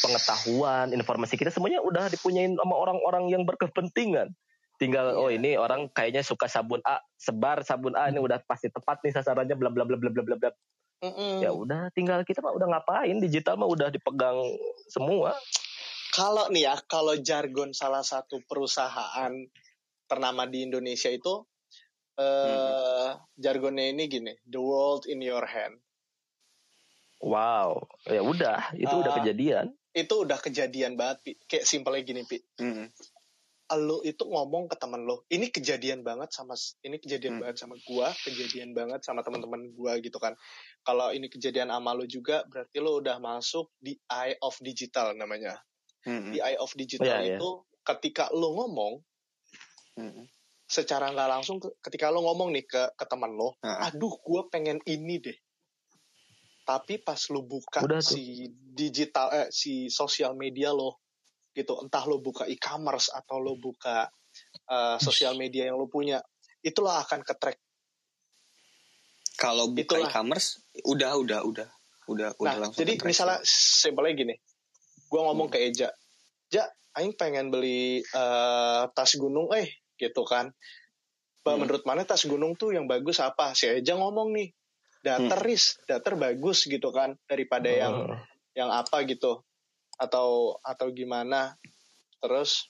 [0.00, 4.32] pengetahuan, informasi kita semuanya udah dipunyain sama orang-orang yang berkepentingan.
[4.80, 5.18] Tinggal Iya.
[5.20, 9.12] oh ini orang kayaknya suka sabun A, sebar sabun A ini udah pasti tepat nih
[9.12, 10.50] sasarannya bla bla bla bla bla bla bla.
[10.98, 11.44] Mm-mm.
[11.44, 14.38] Ya udah tinggal kita mah udah ngapain digital mah udah dipegang
[14.90, 15.36] semua.
[16.08, 19.30] kalau nih ya kalau jargon salah satu perusahaan
[20.08, 21.44] ternama di Indonesia itu
[22.18, 25.78] eh jargonnya ini gini the world in your hand
[27.18, 29.16] Wow, ya udah itu udah Ah.
[29.18, 29.66] kejadian.
[29.90, 31.32] itu udah kejadian banget Pi.
[31.44, 32.86] kayak simpelnya gini pi Mm.
[33.80, 37.42] lo itu ngomong ke teman lo ini kejadian banget sama ini kejadian Hmm.
[37.42, 40.38] banget sama gua kejadian banget sama teman-teman gua gitu kan
[40.80, 45.58] kalau ini kejadian sama lo juga berarti lo udah masuk di eye of digital namanya
[46.02, 46.30] Mm.
[46.30, 47.36] di eye of digital Iya, iya.
[47.36, 47.50] itu
[47.82, 49.02] ketika lo ngomong
[49.96, 50.24] Mm.
[50.68, 53.88] Secara nggak langsung ke- ketika lo ngomong nih ke ke teman lo Ah.
[53.88, 55.38] aduh gua pengen ini deh
[56.62, 58.12] tapi pas lo buka Udah tuh.
[58.12, 61.00] si digital eh, si sosial media lo
[61.50, 64.04] gitu entah lo buka e-commerce atau lo buka
[64.66, 66.20] eh, sosial media yang lo punya
[66.60, 67.58] itulah akan ke track
[69.34, 70.10] Kalau buka Itulah.
[70.10, 71.68] e-commerce udah udah udah
[72.06, 74.34] udah udah nah langsung jadi misalnya simpelnya gini
[75.06, 75.56] gua ngomong Hmm.
[75.56, 75.88] ke Eja
[76.46, 80.54] Ja Aing pengen beli eh, tas gunung eh gitu kan
[81.48, 81.64] Hmm.
[81.64, 84.52] menurut mana tas gunung tuh yang bagus apa si Eja ngomong nih
[85.00, 85.46] dater Hmm.
[85.48, 88.20] ris dater bagus gitu kan daripada yang Eh,
[88.58, 89.40] yang apa gitu
[89.96, 91.56] atau atau gimana
[92.20, 92.68] terus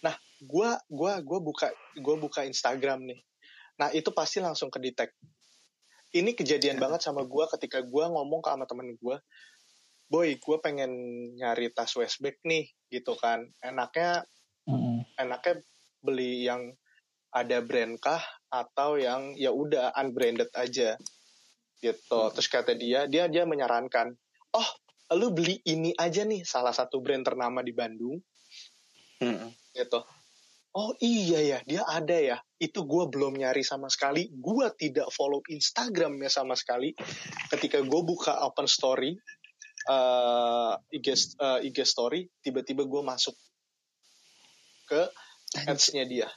[0.00, 1.68] nah gua gua gua buka
[2.00, 3.20] gua buka Instagram nih
[3.76, 5.12] nah itu pasti langsung ke detect
[6.12, 6.82] ini kejadian Ya.
[6.88, 9.20] banget sama gua ketika gua ngomong ke sama temen gua
[10.08, 10.88] boy gua pengen
[11.36, 14.24] nyari tas Westback nih gitu kan enaknya
[14.64, 15.04] Mm-mm.
[15.18, 15.60] enaknya
[16.02, 16.74] beli yang
[17.32, 18.20] ada brand kah
[18.52, 21.00] atau yang ya udah unbranded aja.
[21.80, 22.20] Gitu.
[22.36, 24.12] Terus kata dia dia dia menyarankan
[24.52, 24.68] oh
[25.16, 28.20] lu beli ini aja nih salah satu brand ternama di Bandung.
[29.22, 29.54] Mm-mm.
[29.70, 30.02] gitu.
[30.72, 32.38] Oh iya ya dia ada ya.
[32.58, 34.28] Itu gue belum nyari sama sekali.
[34.32, 36.92] Gue tidak follow Instagramnya sama sekali.
[37.48, 39.16] Ketika gue buka open story
[39.82, 41.06] eh IG,
[41.42, 43.34] eh, IG story tiba-tiba gue masuk
[44.86, 45.02] ke
[45.66, 46.28] ads-nya dia.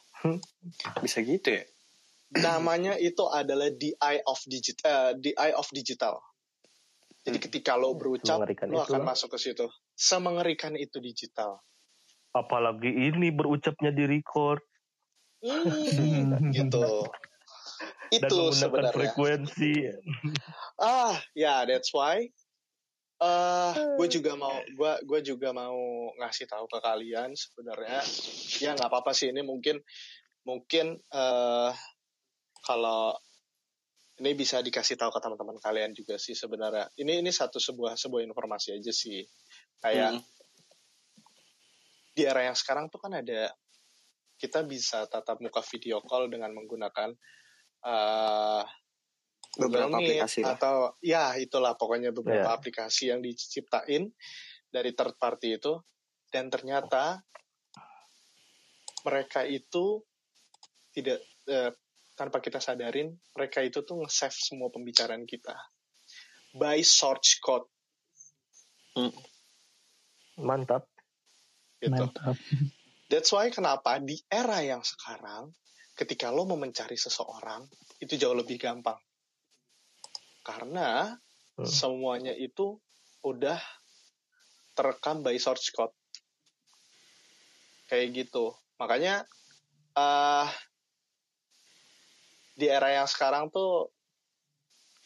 [1.01, 1.63] Bisa gitu ya?
[2.35, 6.19] Namanya itu adalah the eye of digital the eye of digital.
[7.25, 8.93] Jadi ketika lo berucap Mengerikan lo itu.
[8.93, 9.65] akan masuk ke situ.
[9.97, 11.61] Semengerikan itu digital.
[12.35, 14.61] Apalagi ini berucapnya di record.
[15.41, 17.09] Hmm, gitu.
[18.13, 18.93] Dan itu menggunakan sebenarnya.
[18.93, 19.73] frekuensi.
[20.77, 22.29] ah ya that's why
[23.15, 28.03] eh gue juga mau gue gue juga mau ngasih tahu ke kalian sebenarnya.
[28.59, 29.79] Ya nggak apa-apa sih ini mungkin
[30.43, 31.71] mungkin eh
[32.65, 33.15] kalau
[34.19, 36.91] ini bisa dikasih tahu ke teman-teman kalian juga sih sebenarnya.
[36.95, 39.23] Ini ini satu sebuah sebuah informasi aja sih.
[39.79, 40.23] Kayak Hmm.
[42.15, 43.51] di era yang sekarang tuh kan ada
[44.39, 47.11] kita bisa tatap muka video call dengan menggunakan
[47.85, 48.84] eh Google
[49.55, 52.55] beberapa Meet aplikasi lah atau ya itulah pokoknya beberapa Ya.
[52.55, 54.11] aplikasi yang diciptain
[54.67, 55.79] dari third party itu
[56.31, 57.23] dan ternyata
[59.07, 60.03] mereka itu
[60.91, 61.71] tidak eh,
[62.15, 65.55] tanpa kita sadarin mereka itu tuh nge-save semua pembicaraan kita
[66.55, 67.67] by source code
[70.35, 70.87] Mantap.
[71.79, 71.91] gitu.
[71.91, 72.35] Mantap.
[73.11, 75.51] That's why kenapa di era yang sekarang
[75.95, 77.67] ketika lo mau mencari seseorang
[78.03, 78.97] itu jauh lebih gampang.
[80.45, 81.17] Karena
[81.55, 81.63] Hmm.
[81.63, 82.75] semuanya itu
[83.23, 83.55] udah
[84.75, 85.95] terekam by source code.
[87.87, 88.51] Kayak gitu.
[88.75, 89.23] Makanya
[89.95, 90.49] eh
[92.59, 93.87] di era yang sekarang tuh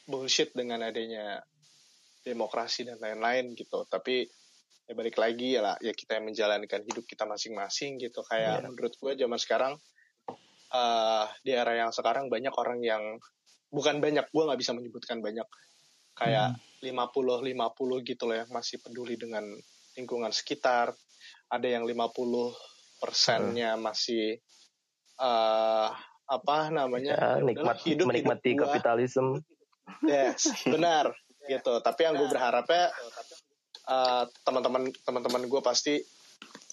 [0.10, 1.38] bullshit dengan adanya
[2.26, 3.86] demokrasi dan lain-lain gitu.
[3.86, 4.26] Tapi
[4.90, 8.74] ya balik lagi ya lah ya kita yang menjalankan hidup kita masing-masing gitu kayak Iya.
[8.74, 9.74] menurut gue zaman sekarang
[10.74, 13.22] eh di era yang sekarang banyak orang yang
[13.70, 15.46] bukan banyak gue nggak bisa menyebutkan banyak
[16.18, 19.46] kayak 50 50 gitu loh yang masih peduli dengan
[19.96, 20.92] lingkungan sekitar
[21.50, 22.12] ada yang 50
[23.00, 24.38] persennya masih
[25.20, 25.90] eh
[26.30, 28.66] apa namanya Ya, ya nikmat hidup menikmati hidup gua.
[28.70, 29.42] kapitalisme.
[30.06, 31.10] Yes, benar
[31.50, 31.82] gitu.
[31.82, 32.94] Tapi yang gue berharapnya
[33.90, 35.98] eh, teman-teman teman-teman gue pasti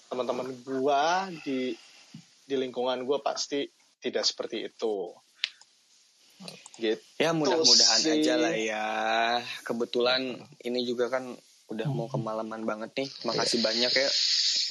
[0.07, 1.03] teman-teman gue
[1.41, 1.59] di
[2.47, 3.65] di lingkungan gue pasti
[3.97, 5.11] tidak seperti itu.
[6.77, 7.01] Gitu.
[7.17, 8.21] ya mudah-mudahan sih.
[8.21, 8.85] aja lah ya
[9.61, 10.21] kebetulan
[10.61, 11.33] ini juga kan
[11.67, 14.09] udah mau kemalaman banget nih makasih banyak ya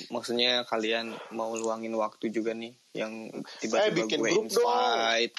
[0.09, 4.63] maksudnya kalian mau luangin waktu juga nih yang tiba-tiba Eh, bikin gue grup dong.
[4.63, 5.37] invite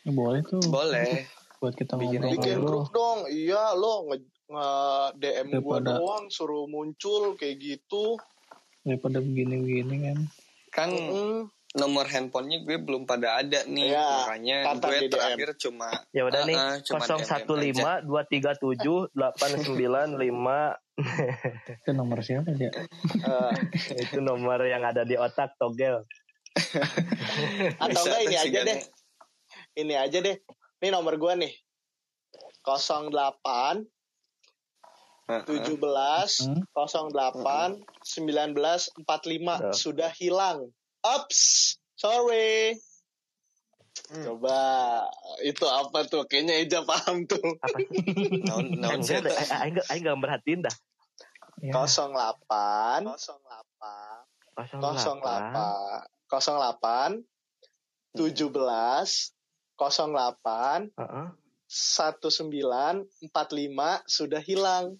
[0.00, 0.60] Ya, boleh tuh.
[0.64, 1.24] boleh
[1.58, 2.36] Buat kita Bikin- ngobrol.
[2.36, 3.18] Bikin grup dong.
[3.24, 4.16] Iya, lo nge,
[4.46, 8.20] nge- DM gue doang suruh muncul kayak gitu.
[8.84, 10.18] Daripada begini-begini kan.
[10.68, 11.48] kan Mm-mm.
[11.74, 15.12] Nomor handphonenya gue belum pada ada nih Ya, makanya gue di DM.
[15.12, 20.14] terakhir cuma Ya udah nih, Uh-uh, cuman 015 237 895
[21.74, 22.70] Itu nomor siapa sih?
[22.70, 23.52] Eh,
[23.98, 26.06] itu nomor yang ada di otak togel.
[27.82, 28.78] atau enggak ini aja deh.
[29.74, 30.36] Ini aja deh.
[30.78, 31.52] Ini nomor gue nih.
[32.62, 33.82] 08
[35.24, 35.42] Uh-uh.
[35.42, 35.80] 17
[36.44, 36.62] Hmm?
[36.70, 38.54] 08 19
[39.02, 39.72] 45 Ya.
[39.72, 40.70] sudah hilang.
[41.04, 42.80] Ups, sorry.
[44.08, 44.56] Coba
[45.44, 46.24] itu apa tuh?
[46.24, 47.40] Kayaknya Eja paham tuh.
[47.40, 47.78] Apa?
[48.48, 49.32] naon naon enggak, sih dah.
[49.32, 50.74] Eh, aing enggak aing enggak merhatiin dah.
[51.60, 51.72] Ya.
[51.72, 53.04] 08 08
[54.56, 54.80] 08
[56.28, 57.24] 08
[58.16, 59.34] 17
[59.76, 61.26] 08 Heeh.
[61.74, 63.10] 1945
[64.06, 64.96] sudah hilang.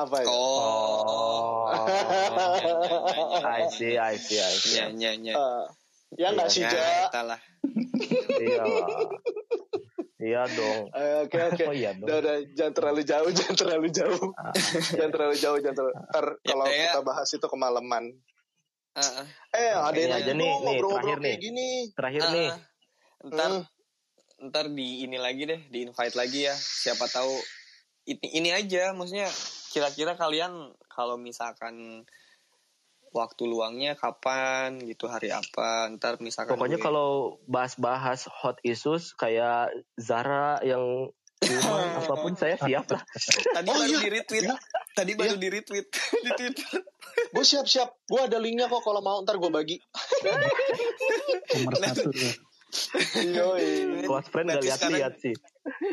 [0.00, 0.26] Apa ya?
[0.26, 1.68] oh
[3.42, 4.76] I see, I see, I see.
[4.76, 5.64] ya ya ya Eh,
[6.16, 7.28] ya nggak sih, ya Ja?
[8.40, 8.96] Iya lah.
[10.16, 10.92] Iya dong.
[10.92, 11.62] Eh, Oke, oke.
[11.64, 12.04] Oh iya dong.
[12.04, 14.28] Udah, udah, jangan terlalu jauh, jangan terlalu jauh.
[14.34, 14.52] Ah,
[14.90, 15.94] jangan terlalu jauh, jangan terlalu.
[16.02, 16.76] Ntar Ya, kalau ya.
[16.86, 18.04] kita bahas itu kemalaman.
[18.92, 19.26] Ah, ah.
[19.50, 21.34] Eh, ada Ini yang aja nanya nih, nih, terakhir nih.
[21.38, 21.68] gini.
[21.94, 22.48] Terakhir Ah, nih,
[23.26, 23.64] ntar Hmm.
[24.42, 27.28] ntar di ini lagi deh di invite lagi ya siapa tahu
[28.06, 29.28] ini ini aja maksudnya
[29.70, 30.52] kira-kira kalian
[30.86, 32.02] kalau misalkan
[33.10, 37.10] waktu luangnya kapan gitu hari apa ntar misalkan pokoknya gue- kalau
[37.44, 41.10] bahas-bahas hot issues kayak Zara yang
[41.40, 41.56] Cuman
[42.04, 43.00] apa pun saya siap lah.
[43.56, 43.98] tadi Oh, baru iya.
[43.98, 44.56] di retweet Iya.
[44.92, 45.86] tadi baru di retweet
[46.26, 46.68] di twitter
[47.30, 47.88] Gue siap-siap.
[48.04, 49.76] Gue ada linknya kok kalau mau ntar gue bagi.
[51.56, 52.10] Nomor satu.
[53.24, 54.04] Yoi.
[54.04, 55.34] Close friend gak lihat-lihat sih.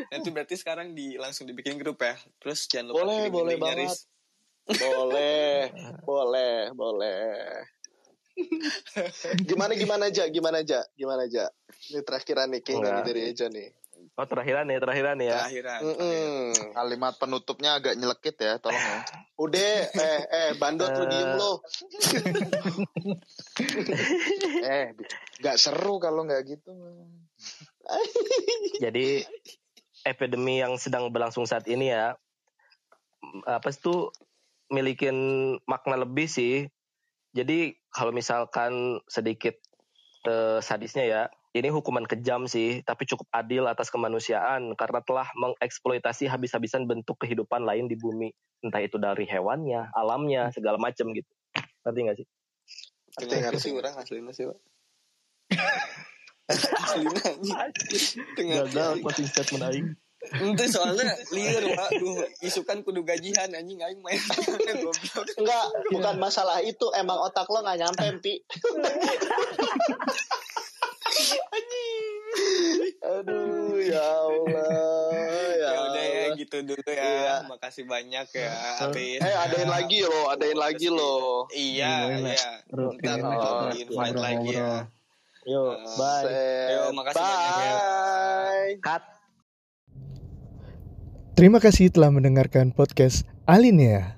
[0.08, 2.16] Nanti berarti sekarang di langsung dibikin grup ya.
[2.38, 3.78] Terus jangan lupa Boleh, kirim boleh banget.
[3.84, 3.96] Riz.
[4.68, 5.52] boleh,
[6.08, 7.24] boleh, boleh.
[9.42, 11.48] gimana gimana aja, gimana aja, gimana aja.
[11.88, 12.94] Ini terakhiran nih, kayaknya Enggak.
[12.94, 13.68] nih dari Eja nih.
[14.14, 15.38] Oh terakhiran ya, terakhiran ya.
[15.42, 15.80] Terakhiran.
[15.82, 16.38] Mm-mm.
[16.70, 19.00] Kalimat penutupnya agak nyelekit ya, tolong ya.
[19.38, 21.08] Udah, eh, eh, bandot lu Eh.
[21.08, 21.52] diem lo.
[24.64, 24.86] eh,
[25.38, 26.70] nggak seru kalau nggak gitu.
[28.84, 29.24] Jadi
[30.04, 32.14] epidemi yang sedang berlangsung saat ini ya,
[33.48, 34.00] apa sih tuh
[34.72, 35.16] milikin
[35.64, 36.68] makna lebih sih.
[37.36, 39.56] Jadi kalau misalkan sedikit
[40.28, 41.22] eh, sadisnya ya,
[41.56, 47.64] ini hukuman kejam sih, tapi cukup adil atas kemanusiaan karena telah mengeksploitasi habis-habisan bentuk kehidupan
[47.64, 48.32] lain di bumi,
[48.64, 51.30] entah itu dari hewannya, alamnya, segala macam gitu.
[51.84, 52.26] Ngerti nggak sih?
[53.18, 53.60] Ngerti, ngerti.
[53.60, 54.58] sih orang aslinya sih, Pak.
[56.48, 57.44] anjing.
[58.36, 59.88] Gagal closing statement aing.
[60.28, 61.90] Itu soalnya liar, Pak.
[62.00, 64.96] Duh, isukan kudu gajian anjing aing main goblok.
[65.38, 66.90] Enggak, bukan masalah itu.
[66.96, 68.42] Emang otak lo gak nyampe, Pi.
[72.98, 75.08] Aduh, ya Allah.
[75.54, 77.02] Ya, Ya udah ya gitu dulu ya.
[77.02, 77.34] Iya.
[77.48, 78.52] Makasih banyak ya,
[78.84, 79.20] Aris.
[79.22, 81.46] Eh, adain lagi loh, adain lagi loh.
[81.54, 82.48] Iya, iya.
[82.68, 84.86] Terus Ntar di invite lagi ya.
[85.48, 86.28] Yo, bye.
[86.28, 86.76] Set.
[86.76, 87.72] Yo, makasih banyak ya.
[87.80, 88.74] Bye.
[88.84, 89.02] Cut.
[91.32, 94.17] Terima kasih telah mendengarkan podcast Alinea.